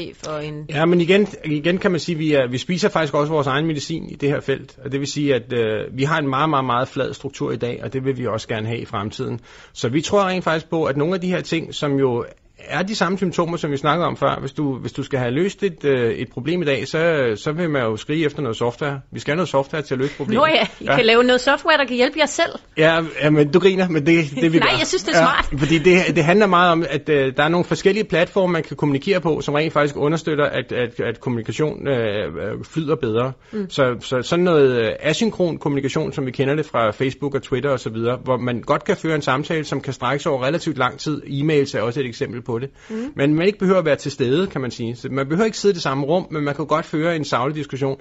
[0.00, 0.66] chef og en...
[0.68, 3.46] Ja, men igen, igen kan man sige, at vi, er, vi spiser faktisk også vores
[3.46, 4.78] egen medicin i det her felt.
[4.84, 7.56] Og det vil sige, at øh, vi har en meget, meget, meget flad struktur i
[7.56, 9.40] dag, og det vil vi også gerne have i fremtiden.
[9.72, 12.24] Så vi tror rent faktisk på, at nogle af de her ting, som jo
[12.68, 14.40] er de samme symptomer, som vi snakkede om før.
[14.40, 17.52] Hvis du, hvis du skal have løst et, øh, et problem i dag, så, så
[17.52, 19.00] vil man jo skrige efter noget software.
[19.12, 20.40] Vi skal have noget software til at løse problemet.
[20.40, 20.96] Nå ja, I ja.
[20.96, 22.52] kan lave noget software, der kan hjælpe jer selv.
[22.78, 24.78] Ja, ja, men du griner, men det, det vi Nej, gør.
[24.78, 25.48] jeg synes, det er smart.
[25.52, 28.62] Ja, fordi det, det handler meget om, at øh, der er nogle forskellige platforme, man
[28.62, 33.32] kan kommunikere på, som rent faktisk understøtter, at, at, at kommunikation øh, øh, flyder bedre.
[33.52, 33.70] Mm.
[33.70, 37.70] Så, så sådan noget øh, asynkron kommunikation, som vi kender det fra Facebook og Twitter
[37.70, 40.98] osv., hvor man godt kan føre en samtale, som kan strække sig over relativt lang
[40.98, 41.22] tid.
[41.22, 42.70] E-mails er også et eksempel på det.
[42.90, 43.12] Mm.
[43.16, 44.96] Men man ikke behøver at være til stede, kan man sige.
[44.96, 47.24] Så man behøver ikke sidde i det samme rum, men man kan godt føre en
[47.24, 48.00] saglig diskussion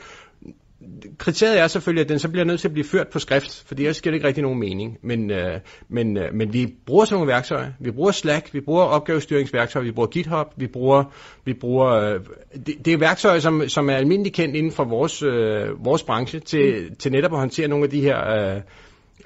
[1.18, 3.76] kriteriet er selvfølgelig, at den så bliver nødt til at blive ført på skrift, for
[3.76, 4.98] ellers giver det ikke rigtig nogen mening.
[5.04, 5.60] Men, øh,
[5.90, 7.72] men, øh, men vi bruger sådan nogle værktøjer.
[7.80, 11.04] Vi bruger Slack, vi bruger opgavestyringsværktøjer, vi bruger GitHub, vi bruger,
[11.46, 12.20] vi bruger øh,
[12.66, 16.40] det, det er værktøjer, som, som er almindeligt kendt inden for vores, øh, vores branche,
[16.40, 16.96] til, mm.
[16.96, 18.18] til netop at håndtere nogle af de her
[18.56, 18.62] øh,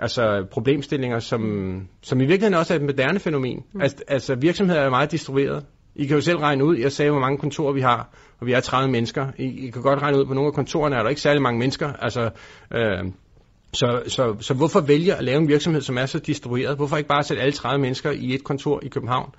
[0.04, 1.42] altså problemstillinger, som,
[2.02, 3.64] som i virkeligheden også er et moderne fænomen.
[3.74, 3.82] Mm.
[3.82, 5.66] Altså, altså virksomheder er meget distribueret.
[5.96, 8.54] I kan jo selv regne ud, jeg sagde, hvor mange kontorer vi har, og vi
[8.54, 9.28] er 30 mennesker.
[9.38, 11.60] I, I kan godt regne ud, på nogle af kontorerne er der ikke særlig mange
[11.60, 11.94] mennesker.
[11.94, 12.30] Altså,
[12.74, 13.12] øh,
[13.74, 16.76] så, så, så hvorfor vælge at lave en virksomhed, som er så distribueret?
[16.76, 19.30] Hvorfor ikke bare sætte alle 30 mennesker i et kontor i København?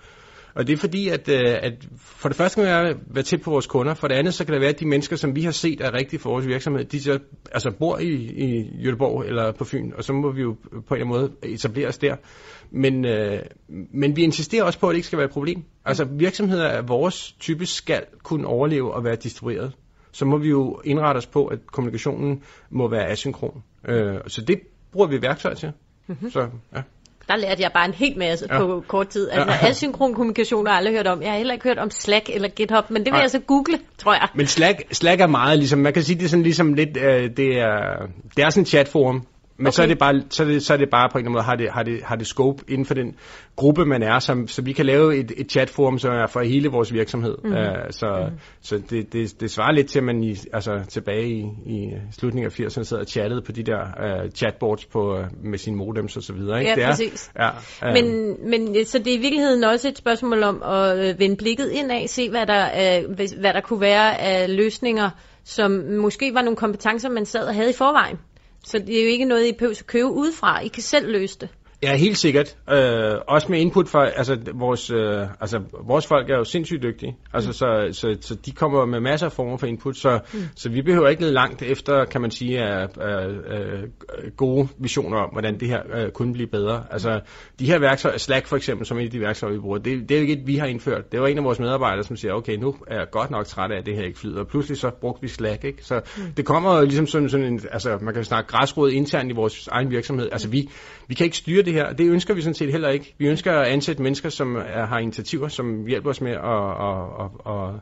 [0.55, 3.51] Og det er fordi, at, øh, at for det første kan jeg være tæt på
[3.51, 5.51] vores kunder, for det andet så kan det være, at de mennesker, som vi har
[5.51, 7.19] set er rigtige for vores virksomhed, de så,
[7.53, 11.01] altså bor i, i Jødeborg eller på Fyn, og så må vi jo på en
[11.01, 12.17] eller anden måde etablere os der.
[12.71, 13.39] Men, øh,
[13.93, 15.65] men vi insisterer også på, at det ikke skal være et problem.
[15.85, 19.73] Altså virksomheder af vores type skal kunne overleve og være distribueret.
[20.13, 23.63] Så må vi jo indrette os på, at kommunikationen må være asynkron.
[23.89, 24.61] Øh, så det
[24.93, 25.73] bruger vi værktøj til.
[26.07, 26.31] Mm-hmm.
[26.31, 26.83] Så, ja.
[27.29, 28.59] Der lærte jeg bare en hel masse ja.
[28.59, 29.31] På kort tid.
[29.31, 29.69] Altså Ja.
[29.69, 31.23] asynkron kommunikation har jeg aldrig hørt om.
[31.23, 33.21] Jeg har heller ikke hørt om Slack eller GitHub, men det vil Nej.
[33.21, 34.29] jeg så google, tror jeg.
[34.35, 37.31] Men Slack, Slack er meget ligesom, man kan sige, det er sådan ligesom lidt, øh,
[37.37, 38.07] det er,
[38.37, 39.27] det er sådan en chatforum,
[39.57, 39.75] men okay.
[39.75, 41.33] så, er det bare, så, er det, så er det bare på en eller anden
[41.33, 43.17] måde, har det, har det, har det scope inden for den
[43.57, 46.69] gruppe, man er, som, så vi kan lave et, et chatforum, som er for hele
[46.69, 47.35] vores virksomhed.
[47.45, 47.51] Mm.
[47.51, 47.57] Uh,
[47.91, 48.39] så mm.
[48.61, 52.53] så det, det, det svarer lidt til, at man i, altså, tilbage i, i slutningen
[52.53, 56.17] af 80'erne sad og chattede på de der uh, chatboards på, uh, med sine modems
[56.17, 56.59] og så videre.
[56.59, 56.71] Ikke?
[56.71, 57.31] Ja, det er, præcis.
[57.39, 57.49] Ja,
[57.89, 61.71] uh, Men, men så det er i virkeligheden også et spørgsmål om at vende blikket
[61.71, 65.11] indad, se hvad der, hvis- hvad der kunne være af løsninger,
[65.45, 68.19] som måske var nogle kompetencer, man sad og havde i forvejen.
[68.65, 70.61] Så det er jo ikke noget, I behøver at købe udefra.
[70.61, 71.49] I kan selv løse det.
[71.85, 72.57] Ja, helt sikkert.
[72.71, 77.17] Øh, også med input fra, altså vores, øh, altså vores folk er jo sindssygt dygtige.
[77.33, 77.53] Altså, mm.
[77.53, 80.41] så, så, så de kommer med masser af former for input, så, mm.
[80.57, 85.19] så vi behøver ikke lede langt efter, kan man sige, af, af, af gode visioner
[85.19, 86.85] om, hvordan det her øh, kunne blive bedre.
[86.91, 87.21] Altså,
[87.59, 90.09] de her værktøjer, Slack for eksempel, som er et af de værktøjer, vi bruger, det,
[90.09, 91.13] det er jo ikke et, vi har indført.
[91.13, 93.71] Det var en af vores medarbejdere, som siger, okay, nu er jeg godt nok træt
[93.71, 94.41] af, at det her ikke flyder.
[94.41, 95.85] Og pludselig så brugte vi Slack, ikke?
[95.85, 96.23] Så mm.
[96.37, 99.69] det kommer jo ligesom sådan, sådan en, altså man kan snakke græsrod internt i vores
[99.69, 100.29] egen virksomhed.
[100.33, 100.69] Altså vi,
[101.09, 101.93] vi kan ikke styre det her.
[101.93, 103.15] Det ønsker vi sådan set heller ikke.
[103.19, 107.25] Vi ønsker at ansætte mennesker, som er, har initiativer, som hjælper os med at, at,
[107.25, 107.81] at, at,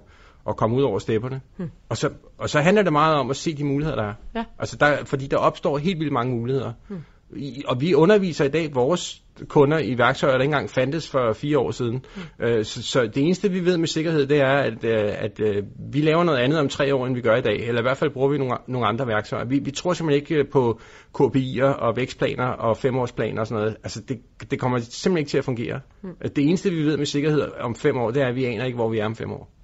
[0.48, 1.40] at komme ud over stepperne.
[1.57, 1.70] Hmm.
[1.88, 4.14] Og, så, og så handler det meget om at se de muligheder, der er.
[4.35, 4.44] Ja.
[4.59, 6.72] Altså der, fordi der opstår helt vildt mange muligheder.
[6.88, 7.00] Hmm.
[7.37, 11.33] I, og vi underviser i dag vores kunder i værktøjer, der ikke engang fandtes for
[11.33, 12.05] fire år siden.
[12.38, 12.45] Mm.
[12.45, 15.64] Øh, så, så det eneste, vi ved med sikkerhed, det er, at, øh, at, at
[15.92, 17.68] vi laver noget andet om tre år, end vi gør i dag.
[17.68, 19.45] Eller i hvert fald bruger vi nogle, nogle andre værktøjer.
[19.45, 20.81] Vi, vi tror simpelthen ikke på
[21.18, 23.77] KPI'er og vækstplaner og femårsplaner og sådan noget.
[23.83, 25.81] Altså, det, det kommer simpelthen ikke til at fungere.
[26.03, 26.11] Mm.
[26.37, 28.77] Det eneste, vi ved med sikkerhed om fem år, det er, at vi aner ikke,
[28.77, 29.62] hvor vi er om fem år.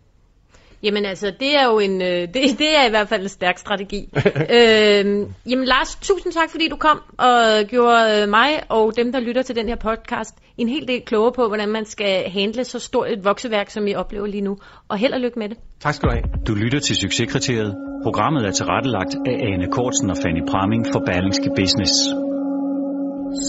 [0.82, 3.58] Jamen altså, det er jo en, øh, det, det er i hvert fald en stærk
[3.58, 4.08] strategi.
[4.56, 9.20] øhm, jamen Lars, tusind tak, fordi du kom og gjorde øh, mig og dem, der
[9.20, 12.78] lytter til den her podcast, en hel del klogere på, hvordan man skal handle så
[12.78, 14.56] stort et vokseværk, som I oplever lige nu.
[14.88, 15.58] Og held og lykke med det.
[15.80, 16.24] Tak skal du have.
[16.46, 17.74] Du lytter til Succeskriteriet.
[18.02, 21.92] Programmet er tilrettelagt af Ane Kortsen og Fanny Pramming for Berlingske Business.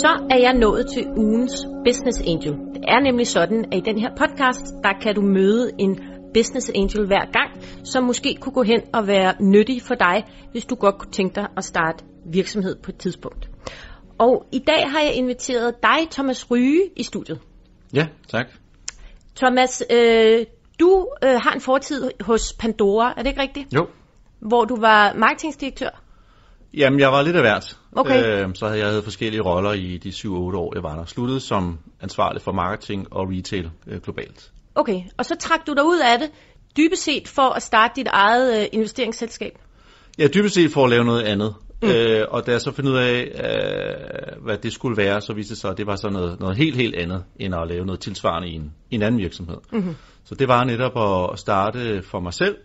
[0.01, 1.53] Så er jeg nået til ugens
[1.85, 2.53] Business Angel.
[2.73, 5.99] Det er nemlig sådan, at i den her podcast, der kan du møde en
[6.33, 7.51] business angel hver gang,
[7.83, 11.35] som måske kunne gå hen og være nyttig for dig, hvis du godt kunne tænke
[11.35, 13.49] dig at starte virksomhed på et tidspunkt.
[14.17, 17.39] Og i dag har jeg inviteret dig, Thomas Ryge, i studiet.
[17.93, 18.45] Ja, tak.
[19.35, 20.45] Thomas, øh,
[20.79, 23.73] du øh, har en fortid hos Pandora, er det ikke rigtigt?
[23.73, 23.87] Jo.
[24.39, 26.03] Hvor du var marketingdirektør?
[26.73, 27.77] Jamen, jeg var lidt af hvert.
[27.95, 28.45] Okay.
[28.45, 31.05] Øh, så havde jeg havde forskellige roller i de 7-8 år, jeg var der.
[31.05, 34.51] Sluttede som ansvarlig for marketing og retail øh, globalt.
[34.79, 36.31] Okay, og så trak du dig ud af det,
[36.77, 39.51] dybest set for at starte dit eget øh, investeringsselskab?
[40.19, 41.55] Ja, dybest set for at lave noget andet.
[41.81, 41.89] Mm.
[41.89, 45.49] Øh, og da jeg så fandt ud af, øh, hvad det skulle være, så viste
[45.49, 47.99] det sig, at det var så noget, noget helt, helt andet, end at lave noget
[47.99, 49.57] tilsvarende i en, i en anden virksomhed.
[49.71, 49.95] Mm-hmm.
[50.23, 52.57] Så det var netop at starte for mig selv,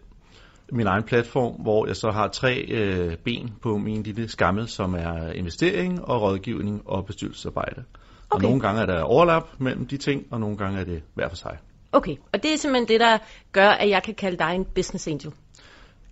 [0.73, 4.95] min egen platform, hvor jeg så har tre øh, ben på min lille skammel, som
[4.95, 7.85] er investering og rådgivning og bestyrelsesarbejde.
[8.31, 8.37] Okay.
[8.37, 11.29] Og nogle gange er der overlap mellem de ting, og nogle gange er det hver
[11.29, 11.59] for sig.
[11.95, 13.19] Okay, og det er simpelthen det, der
[13.53, 15.33] gør, at jeg kan kalde dig en business angel.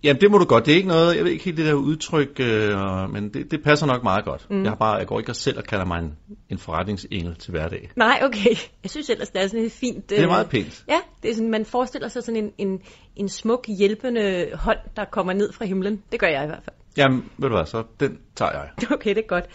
[0.03, 0.65] Jamen, det må du godt.
[0.65, 2.75] Det er ikke noget, jeg ved ikke helt det der udtryk, øh,
[3.11, 4.49] men det, det passer nok meget godt.
[4.49, 4.63] Mm.
[4.63, 6.17] Jeg, har bare, jeg går ikke selv og kalder mig en,
[6.49, 7.89] en forretningsengel til hverdag.
[7.95, 8.55] Nej, okay.
[8.83, 10.09] Jeg synes ellers, det er sådan et fint...
[10.09, 10.83] Det er meget pænt.
[10.89, 12.81] Ja, det er sådan, man forestiller sig sådan en, en,
[13.15, 16.01] en smuk, hjælpende hånd, der kommer ned fra himlen.
[16.11, 16.75] Det gør jeg i hvert fald.
[16.97, 18.69] Jamen, ved du hvad, så den tager jeg.
[18.95, 19.45] Okay, det er godt.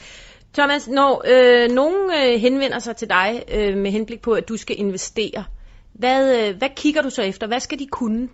[0.55, 4.57] Thomas, når øh, nogen øh, henvender sig til dig øh, med henblik på, at du
[4.57, 5.45] skal investere,
[5.99, 7.47] hvad, øh, hvad kigger du så efter?
[7.47, 8.29] Hvad skal de kunne?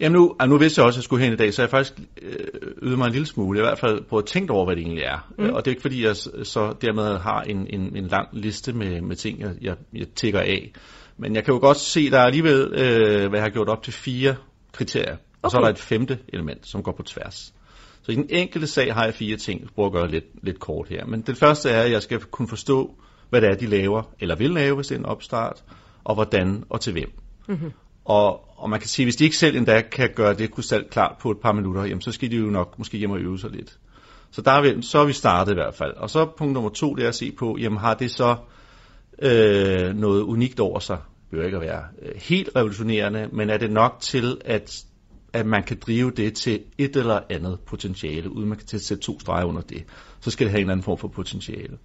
[0.00, 2.00] Jamen nu, nu vidste jeg også, at jeg skulle hen i dag, så jeg faktisk
[2.22, 2.46] øh,
[2.82, 3.58] yder mig en lille smule.
[3.58, 5.32] Jeg i hvert fald prøvet at tænke over, hvad det egentlig er.
[5.38, 5.44] Mm.
[5.44, 9.00] Og det er ikke fordi, jeg så dermed har en, en, en lang liste med,
[9.00, 10.72] med ting, jeg, jeg, jeg tækker af.
[11.16, 13.82] Men jeg kan jo godt se, der er alligevel, øh, hvad jeg har gjort op
[13.82, 14.34] til fire
[14.72, 15.12] kriterier.
[15.12, 15.22] Okay.
[15.42, 17.54] Og så er der et femte element, som går på tværs.
[18.02, 20.60] Så i den enkelte sag har jeg fire ting, jeg prøver at gøre lidt, lidt
[20.60, 21.06] kort her.
[21.06, 22.94] Men det første er, at jeg skal kunne forstå,
[23.30, 25.62] hvad det er, de laver, eller vil lave, hvis det er en opstart
[26.04, 27.12] og hvordan og til hvem.
[27.48, 27.72] Mm-hmm.
[28.04, 31.16] Og, og man kan sige, hvis de ikke selv endda kan gøre det krystal klart
[31.20, 33.50] på et par minutter, jamen, så skal de jo nok måske hjem og øve sig
[33.50, 33.78] lidt.
[34.30, 35.94] Så, der er vi, så er vi startet i hvert fald.
[35.94, 38.36] Og så punkt nummer to, det er at se på, jamen har det så
[39.22, 40.98] øh, noget unikt over sig?
[41.30, 44.84] Det vil ikke at være øh, helt revolutionerende, men er det nok til, at,
[45.32, 49.20] at man kan drive det til et eller andet potentiale, uden man kan sætte to
[49.20, 49.84] streger under det.
[50.20, 51.78] Så skal det have en eller anden form for potentiale.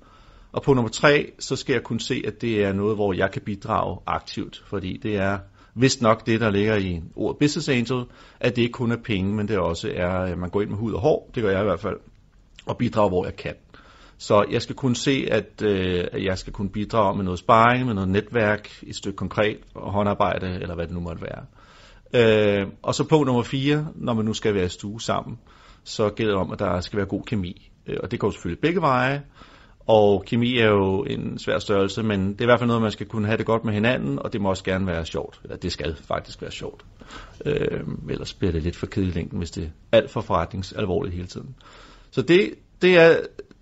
[0.51, 3.31] Og på nummer tre, så skal jeg kunne se, at det er noget, hvor jeg
[3.31, 5.38] kan bidrage aktivt, fordi det er
[5.75, 8.05] vist nok det, der ligger i ordet business angel,
[8.39, 10.77] at det ikke kun er penge, men det også er, at man går ind med
[10.77, 11.97] hud og hår, det gør jeg i hvert fald,
[12.65, 13.55] og bidrager, hvor jeg kan.
[14.17, 17.86] Så jeg skal kunne se, at, øh, at jeg skal kunne bidrage med noget sparring,
[17.86, 21.45] med noget netværk, et stykke konkret håndarbejde, eller hvad det nu måtte være.
[22.13, 25.39] Øh, og så punkt nummer fire, når man nu skal være i stue sammen,
[25.83, 27.71] så gælder det om, at der skal være god kemi.
[27.88, 29.23] Øh, og det går selvfølgelig begge veje.
[29.88, 32.91] Og kemi er jo en svær størrelse, men det er i hvert fald noget, man
[32.91, 35.39] skal kunne have det godt med hinanden, og det må også gerne være sjovt.
[35.43, 36.86] Eller det skal faktisk være sjovt.
[37.45, 41.56] Øh, ellers bliver det lidt for kedeligt hvis det er alt for forretningsalvorligt hele tiden.
[42.12, 43.15] Så det, det, er,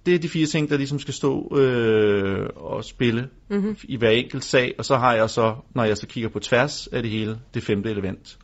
[0.06, 3.78] det er de fire ting, der ligesom skal stå øh, og spille mm-hmm.
[3.84, 4.76] i hver enkelt sag.
[4.78, 7.64] Og så har jeg så, når jeg så kigger på tværs af det hele, det
[7.64, 8.38] femte element,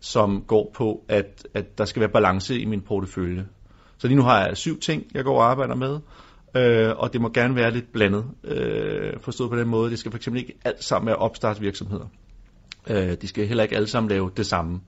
[0.00, 3.46] som går på, at, at der skal være balance i min portefølje.
[3.98, 5.98] Så lige nu har jeg syv ting, jeg går og arbejder med,
[6.56, 9.90] øh, og det må gerne være lidt blandet, øh, forstået på den måde.
[9.90, 12.06] Det skal fx ikke alt sammen være opstartsvirksomheder.
[12.90, 14.80] Øh, de skal heller ikke alle sammen lave det samme.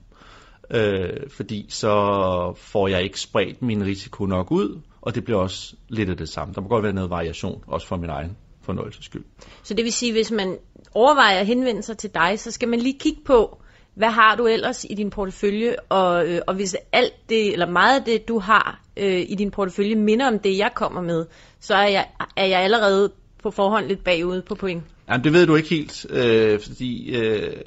[0.71, 5.75] Øh, fordi så får jeg ikke spredt min risiko nok ud, og det bliver også
[5.89, 6.53] lidt af det samme.
[6.53, 9.23] Der må godt være noget variation, også for min egen fornøjelses skyld.
[9.63, 10.57] Så det vil sige, hvis man
[10.93, 13.61] overvejer at henvende sig til dig, så skal man lige kigge på,
[13.97, 17.99] hvad har du ellers i din portefølje, og, øh, og hvis alt det, eller meget
[17.99, 21.25] af det, du har øh, i din portefølje, minder om det, jeg kommer med,
[21.59, 22.05] så er jeg,
[22.35, 23.11] er jeg allerede
[23.43, 24.83] på forhånd lidt bagud på point.
[25.09, 27.57] Jamen, det ved du ikke helt, øh, fordi øh,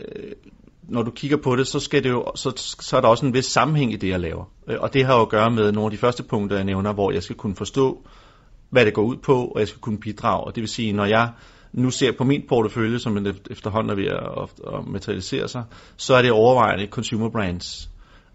[0.83, 3.35] når du kigger på det, så, skal det jo, så, så er der også en
[3.35, 4.45] vis sammenhæng i det, jeg laver.
[4.69, 6.93] Øh, og det har jo at gøre med nogle af de første punkter, jeg nævner,
[6.93, 8.03] hvor jeg skal kunne forstå,
[8.71, 10.45] hvad det går ud på, og jeg skal kunne bidrage.
[10.45, 11.29] Og det vil sige, når jeg
[11.73, 15.65] nu ser på min portefølje, som efterhånden er ved at materialisere sig,
[15.97, 17.91] så er det overvejende consumer brands.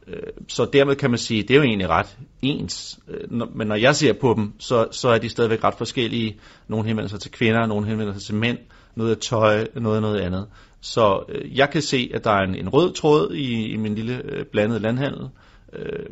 [0.07, 2.99] Øh, så dermed kan man sige, at det er jo egentlig ret ens.
[3.07, 6.39] Øh, men når jeg ser på dem, så, så er de stadigvæk ret forskellige.
[6.67, 8.57] Nogle henvender sig til kvinder, nogle henvender sig til mænd,
[8.95, 10.47] noget af tøj, noget af noget andet.
[10.81, 13.95] Så øh, jeg kan se, at der er en, en rød tråd i, i min
[13.95, 15.29] lille blandede landhandel,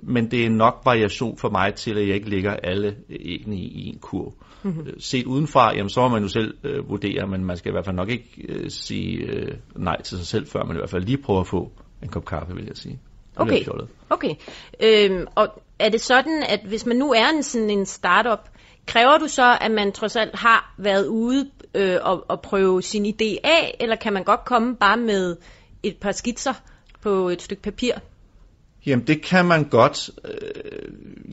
[0.01, 3.87] men det er nok variation for mig til, at jeg ikke ligger alle egentlig i
[3.87, 4.33] en kurv.
[4.63, 4.99] Mm-hmm.
[4.99, 7.85] Set udenfra, jamen, så må man jo selv øh, vurdere, men man skal i hvert
[7.85, 11.03] fald nok ikke øh, sige øh, nej til sig selv, før man i hvert fald
[11.03, 11.71] lige prøver at få
[12.03, 12.99] en kop kaffe, vil jeg sige.
[13.35, 13.65] Okay,
[14.09, 14.35] okay.
[14.79, 18.49] Øhm, og er det sådan, at hvis man nu er en sådan en startup,
[18.85, 23.05] kræver du så, at man trods alt har været ude øh, og, og prøve sin
[23.05, 25.35] idé af, eller kan man godt komme bare med
[25.83, 26.53] et par skitser
[27.01, 27.93] på et stykke papir?
[28.85, 30.09] Jamen det kan man godt.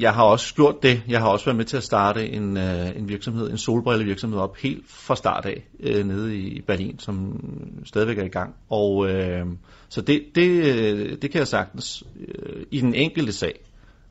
[0.00, 1.02] Øh, jeg har også gjort det.
[1.08, 4.56] Jeg har også været med til at starte en, øh, en virksomhed, en solbrillevirksomhed op
[4.56, 7.44] helt fra start af øh, nede i Berlin, som
[7.84, 8.54] stadigvæk er i gang.
[8.70, 9.46] Og øh,
[9.88, 13.60] så det, det, det kan jeg sagtens øh, i den enkelte sag.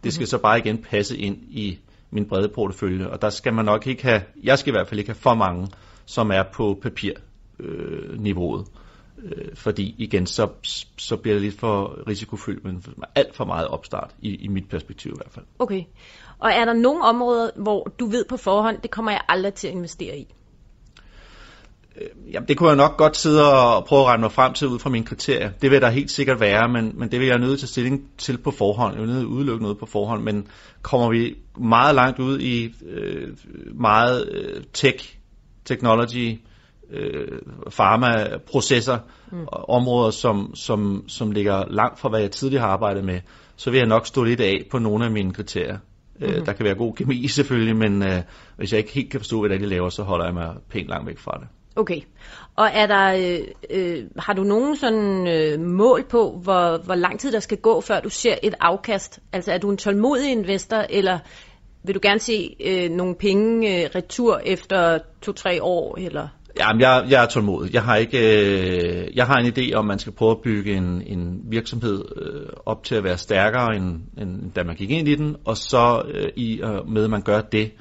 [0.03, 0.27] Det skal mm-hmm.
[0.27, 1.79] så bare igen passe ind i
[2.11, 4.99] min brede portefølje, og der skal man nok ikke have, jeg skal i hvert fald
[4.99, 5.67] ikke have for mange,
[6.05, 7.23] som er på papirniveauet.
[7.59, 8.65] Øh, niveauet.
[9.23, 10.49] Øh, fordi igen, så,
[10.97, 12.83] så bliver det lidt for risikofyldt, men
[13.15, 15.45] alt for meget opstart, i, i mit perspektiv i hvert fald.
[15.59, 15.83] Okay.
[16.39, 19.67] Og er der nogle områder, hvor du ved på forhånd, det kommer jeg aldrig til
[19.67, 20.35] at investere i?
[22.01, 24.67] Øh, jamen, det kunne jeg nok godt sidde og prøve at regne mig frem til
[24.67, 25.51] ud fra mine kriterier.
[25.61, 28.09] Det vil der helt sikkert være, men, men det vil jeg nødt til at stilling
[28.17, 28.93] til på forhånd.
[28.93, 30.47] Jeg vil nødt til at udelukke noget på forhånd, men
[30.81, 33.37] kommer vi meget langt ud i øh,
[33.73, 35.17] meget øh, tech,
[35.65, 36.39] technology,
[36.91, 37.39] øh,
[37.71, 38.97] pharma-processer,
[39.31, 39.47] mm.
[39.51, 43.19] områder, som, som, som ligger langt fra, hvad jeg tidligere har arbejdet med,
[43.55, 45.77] så vil jeg nok stå lidt af på nogle af mine kriterier.
[46.19, 46.45] Mm-hmm.
[46.45, 48.21] der kan være god kemi selvfølgelig, men øh,
[48.57, 51.07] hvis jeg ikke helt kan forstå, hvad de laver, så holder jeg mig pænt langt
[51.07, 51.47] væk fra det.
[51.75, 52.01] Okay.
[52.55, 57.19] Og er der, øh, øh, har du nogen sådan øh, mål på, hvor, hvor lang
[57.19, 59.19] tid der skal gå, før du ser et afkast?
[59.33, 61.19] Altså er du en tålmodig investor, eller
[61.83, 65.97] vil du gerne se øh, nogle penge øh, retur efter to-tre år?
[65.97, 66.27] Eller?
[66.57, 67.73] Jamen, jeg, jeg er tålmodig.
[67.73, 71.03] Jeg har ikke, øh, jeg har en idé om, man skal prøve at bygge en,
[71.07, 75.15] en virksomhed øh, op til at være stærkere, end, end da man gik ind i
[75.15, 77.71] den, og så øh, i øh, med, at man gør det,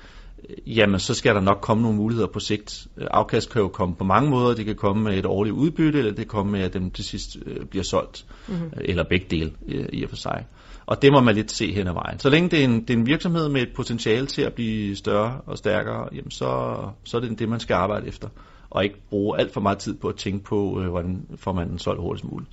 [0.49, 2.87] øh, jamen så skal der nok komme nogle muligheder på sigt.
[3.11, 4.55] Afkast kan jo komme på mange måder.
[4.55, 7.05] Det kan komme med et årligt udbytte, eller det kan komme med, at dem til
[7.05, 8.73] sidst øh, bliver solgt, mm-hmm.
[8.81, 9.53] eller begge dele
[9.93, 10.47] i og for sig.
[10.87, 12.19] Og det må man lidt se hen ad vejen.
[12.19, 14.97] Så længe det er en, det er en virksomhed med et potentiale til at blive
[14.97, 18.29] større og stærkere, jamen så, så er det det, man skal arbejde efter
[18.71, 21.69] og ikke bruge alt for meget tid på at tænke på, øh, hvordan får man
[21.69, 22.51] den solgt hurtigst muligt.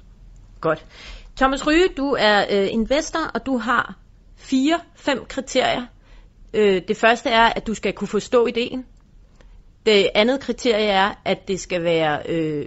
[0.62, 0.86] Godt.
[1.36, 3.98] Thomas Ryge, du er øh, investor, og du har
[4.36, 5.86] fire, fem kriterier.
[6.54, 8.86] Øh, det første er, at du skal kunne forstå ideen.
[9.86, 12.66] Det andet kriterie er, at det skal være øh,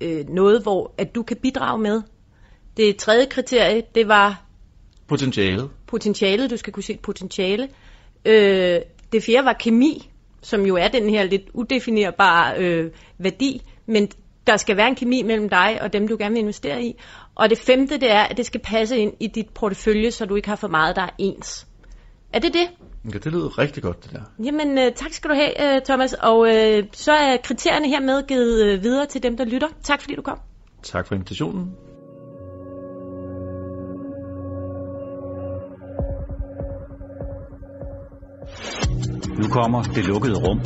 [0.00, 2.02] øh, noget, hvor at du kan bidrage med.
[2.76, 4.42] Det tredje kriterie, det var...
[5.06, 5.70] Potentialet.
[5.86, 7.68] Potentialet, du skal kunne se et potentiale.
[8.24, 8.80] Øh,
[9.12, 10.10] det fjerde var kemi
[10.42, 14.08] som jo er den her lidt udefinerbare øh, værdi, men
[14.46, 16.94] der skal være en kemi mellem dig og dem, du gerne vil investere i.
[17.34, 20.34] Og det femte, det er, at det skal passe ind i dit portefølje, så du
[20.34, 21.66] ikke har for meget, der er ens.
[22.32, 22.68] Er det det?
[23.12, 24.44] Ja, det lyder rigtig godt, det der.
[24.44, 26.12] Jamen, øh, tak skal du have, øh, Thomas.
[26.12, 29.68] Og øh, så er kriterierne hermed givet øh, videre til dem, der lytter.
[29.82, 30.38] Tak fordi du kom.
[30.82, 31.74] Tak for invitationen.
[39.38, 40.60] Nu kommer det lukkede rum.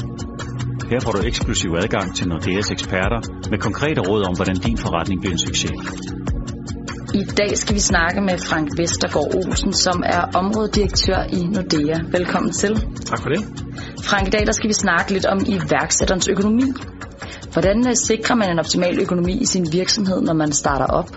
[0.91, 5.21] Her får du eksklusiv adgang til Nordeas eksperter med konkrete råd om, hvordan din forretning
[5.21, 5.73] bliver en succes.
[7.15, 11.99] I dag skal vi snakke med Frank Vestergaard Olsen, som er områdedirektør i Nordea.
[12.19, 12.75] Velkommen til.
[13.05, 13.41] Tak for det.
[14.03, 16.67] Frank, i dag der skal vi snakke lidt om iværksætterens økonomi.
[17.53, 21.09] Hvordan øh, sikrer man en optimal økonomi i sin virksomhed, når man starter op?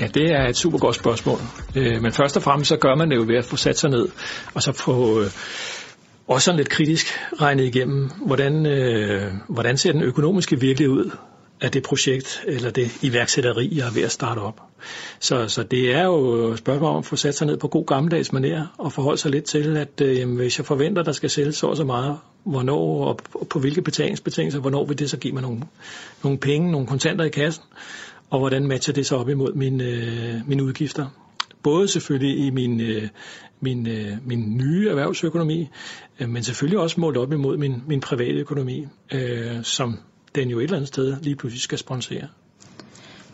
[0.00, 1.38] Ja, det er et super godt spørgsmål.
[1.76, 3.90] Øh, men først og fremmest så gør man det jo ved at få sat sig
[3.90, 4.08] ned,
[4.54, 5.26] og så få øh,
[6.30, 7.06] også sådan lidt kritisk
[7.40, 11.10] regnet igennem, hvordan, øh, hvordan ser den økonomiske virkelighed ud
[11.60, 14.60] af det projekt eller det iværksætteri, jeg er ved at starte op.
[15.20, 17.86] Så, så det er jo et spørgsmål om at få sat sig ned på god
[17.86, 21.56] gammeldags manér og forholde sig lidt til, at øh, hvis jeg forventer, der skal sælges
[21.56, 25.42] så og så meget, hvornår og på hvilke betalingsbetingelser, hvornår vil det så give mig
[25.42, 25.60] nogle,
[26.22, 27.64] nogle penge, nogle kontanter i kassen,
[28.30, 31.06] og hvordan matcher det så op imod mine, øh, mine udgifter.
[31.62, 33.08] Både selvfølgelig i min, øh,
[33.60, 35.68] min, øh, min nye erhvervsøkonomi,
[36.20, 39.98] øh, men selvfølgelig også målt op imod min, min private økonomi, øh, som
[40.34, 42.28] den jo et eller andet sted lige pludselig skal sponsere.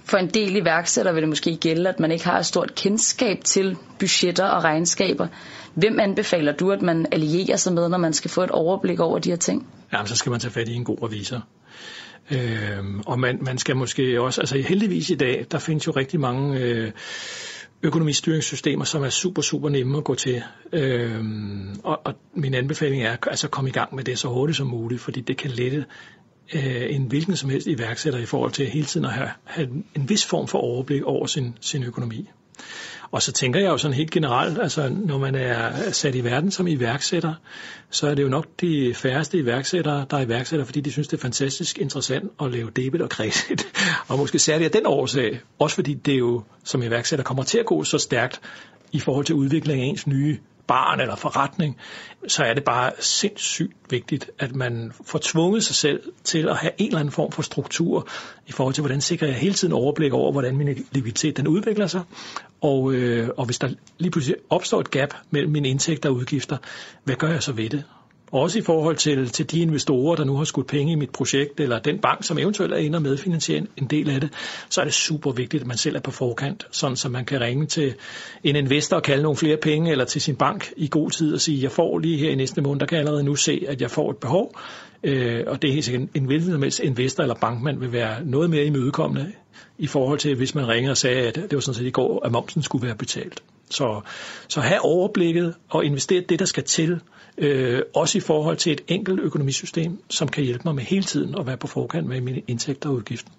[0.05, 3.45] For en del iværksætter vil det måske gælde, at man ikke har et stort kendskab
[3.45, 5.27] til budgetter og regnskaber.
[5.75, 9.19] Hvem anbefaler du, at man allierer sig med, når man skal få et overblik over
[9.19, 9.67] de her ting?
[9.93, 11.47] Jamen, så skal man tage fat i en god revisor.
[12.31, 16.21] Øh, og man, man skal måske også, altså heldigvis i dag, der findes jo rigtig
[16.21, 16.93] mange øh,
[17.83, 20.43] økonomistyringssystemer, som er super, super nemme at gå til.
[20.73, 24.57] Øhm, og, og min anbefaling er altså at komme i gang med det så hurtigt
[24.57, 25.85] som muligt, fordi det kan lette
[26.55, 30.09] øh, en hvilken som helst iværksætter i forhold til hele tiden at have, have en
[30.09, 32.31] vis form for overblik over sin, sin økonomi.
[33.11, 36.51] Og så tænker jeg jo sådan helt generelt, altså når man er sat i verden
[36.51, 37.35] som iværksætter,
[37.91, 41.17] så er det jo nok de færreste iværksættere, der er iværksætter, fordi de synes, det
[41.17, 43.67] er fantastisk interessant at lave debit og kredit.
[44.09, 47.67] og måske særligt af den årsag, også fordi det jo som iværksætter kommer til at
[47.67, 48.41] gå så stærkt
[48.93, 51.77] i forhold til udvikling af ens nye barn eller forretning,
[52.29, 56.73] så er det bare sindssygt vigtigt, at man får tvunget sig selv til at have
[56.79, 58.09] en eller anden form for struktur
[58.47, 61.87] i forhold til, hvordan sikrer jeg hele tiden overblik over, hvordan min likviditet den udvikler
[61.87, 62.03] sig.
[62.61, 66.57] Og, øh, og hvis der lige pludselig opstår et gap mellem mine indtægter og udgifter,
[67.05, 67.85] hvad gør jeg så ved det?
[68.33, 71.61] Også i forhold til, til de investorer, der nu har skudt penge i mit projekt,
[71.61, 74.31] eller den bank, som eventuelt er inde og medfinansiere en del af det,
[74.69, 77.41] så er det super vigtigt, at man selv er på forkant, sådan så man kan
[77.41, 77.95] ringe til
[78.45, 81.41] en investor og kalde nogle flere penge, eller til sin bank i god tid og
[81.41, 83.81] sige, jeg får lige her i næste måned, der kan jeg allerede nu se, at
[83.81, 84.59] jeg får et behov,
[85.03, 88.25] øh, og det er helt sikkert en hvilken som helst investor eller bankmand vil være
[88.25, 89.33] noget mere imødekommende
[89.79, 92.27] i forhold til, hvis man ringer og sagde, at det var sådan set i går,
[92.27, 93.43] at momsen skulle være betalt.
[93.71, 94.01] Så,
[94.49, 97.01] så have overblikket og investere det, der skal til,
[97.39, 101.35] øh, også i forhold til et enkelt økonomisystem, som kan hjælpe mig med hele tiden
[101.39, 103.31] at være på forkant med mine indtægter og udgifter.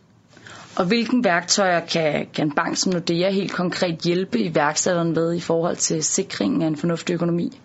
[0.77, 5.39] Og hvilken værktøjer kan, kan en bank som Nordea helt konkret hjælpe iværksætteren med i
[5.39, 7.59] forhold til sikringen af en fornuftig økonomi?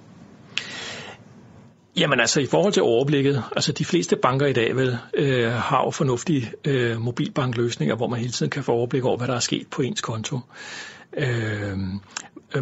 [1.96, 5.84] Jamen altså i forhold til overblikket, altså de fleste banker i dag vel øh, har
[5.84, 9.40] jo fornuftige øh, mobilbankløsninger, hvor man hele tiden kan få overblik over, hvad der er
[9.40, 10.38] sket på ens konto.
[11.16, 11.78] Øh,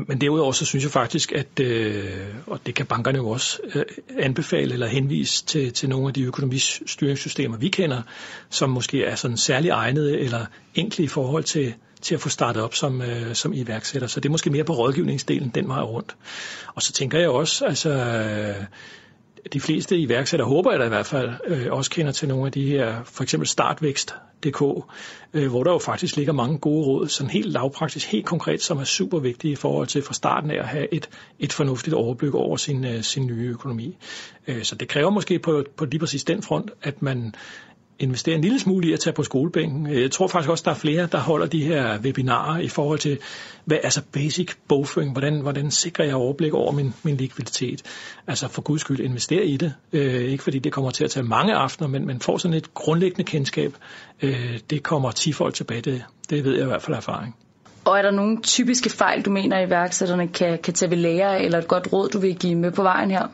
[0.08, 2.04] men derudover så synes jeg faktisk, at, øh,
[2.46, 3.84] og det kan bankerne jo også øh,
[4.18, 8.02] anbefale eller henvise til, til nogle af de økonomistyringssystemer, vi kender,
[8.50, 12.62] som måske er sådan særlig egnede eller enkle i forhold til, til at få startet
[12.62, 14.08] op som, øh, som iværksætter.
[14.08, 16.16] Så det er måske mere på rådgivningsdelen den vej rundt.
[16.74, 18.64] Og så tænker jeg også, altså øh,
[19.52, 22.52] de fleste iværksættere, håber jeg da i hvert fald, øh, også kender til nogle af
[22.52, 23.48] de her, for eksempel
[24.44, 24.62] DK,
[25.34, 28.78] øh, hvor der jo faktisk ligger mange gode råd, sådan helt lavpraktisk, helt konkret, som
[28.78, 32.34] er super vigtige i forhold til fra starten af at have et, et fornuftigt overblik
[32.34, 33.96] over sin, øh, sin nye økonomi.
[34.46, 37.34] Øh, så det kræver måske på, på lige præcis den front, at man
[38.00, 39.86] investere en lille smule i at tage på skolebænken.
[39.86, 43.18] Jeg tror faktisk også, der er flere, der holder de her webinarer i forhold til,
[43.64, 47.82] hvad, altså basic bogføring, hvordan, hvordan sikrer jeg overblik over min, min likviditet.
[48.26, 49.74] Altså for guds skyld investere i det.
[49.92, 52.74] Øh, ikke fordi det kommer til at tage mange aftener, men man får sådan et
[52.74, 53.74] grundlæggende kendskab.
[54.22, 57.36] Øh, det kommer 10 folk tilbage, det, det ved jeg i hvert fald af erfaring.
[57.84, 61.58] Og er der nogle typiske fejl, du mener, iværksætterne kan, kan tage ved lære, eller
[61.58, 63.26] et godt råd, du vil give med på vejen her?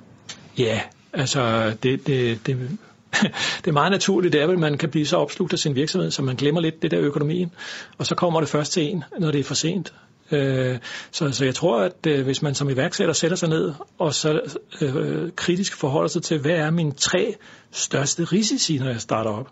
[0.58, 0.80] Ja,
[1.12, 2.78] altså det, det, det
[3.64, 6.10] det er meget naturligt, det er at man kan blive så opslugt af sin virksomhed,
[6.10, 7.52] så man glemmer lidt det der økonomien,
[7.98, 9.92] og så kommer det først til en, når det er for sent.
[10.30, 10.78] Øh,
[11.10, 14.40] så, så jeg tror, at øh, hvis man som iværksætter sætter sig ned og så
[14.80, 17.34] øh, kritisk forholder sig til, hvad er mine tre
[17.70, 19.48] største risici, når jeg starter op,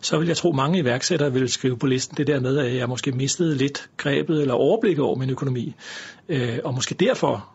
[0.00, 2.76] så vil jeg tro, at mange iværksættere vil skrive på listen det der med, at
[2.76, 5.74] jeg måske mistede lidt grebet eller overblikket over min økonomi.
[6.28, 7.48] Øh, og måske derfor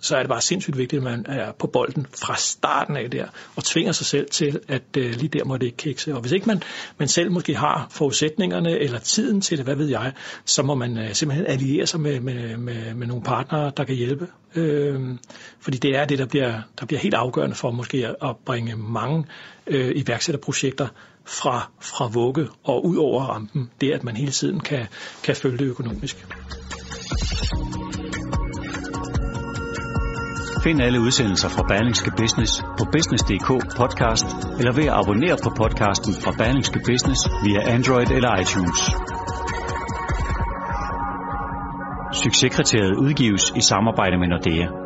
[0.00, 3.26] så er det bare sindssygt vigtigt, at man er på bolden fra starten af der,
[3.56, 6.14] og tvinger sig selv til, at øh, lige der må det ikke kikse.
[6.14, 6.62] Og hvis ikke man,
[6.98, 10.12] man selv måske har forudsætningerne eller tiden til det, hvad ved jeg,
[10.44, 13.94] så må man øh, simpelthen alliere sig med, med, med, med nogle partnere, der kan
[13.94, 14.28] hjælpe.
[14.54, 15.00] Øh,
[15.60, 19.24] fordi det er det, der bliver, der bliver helt afgørende for måske at bringe mange
[19.66, 20.88] øh, iværksætterprojekter
[21.24, 23.70] fra, fra vugge og ud over rampen.
[23.80, 24.86] Det at man hele tiden kan,
[25.22, 26.26] kan følge det økonomisk.
[30.66, 33.48] Find alle udsendelser fra Berlingske Business på business.dk
[33.80, 34.26] podcast,
[34.58, 38.80] eller ved at abonnere på podcasten fra Berlingske Business via Android eller iTunes.
[42.22, 44.85] Succeskriteriet udgives i samarbejde med Nordea.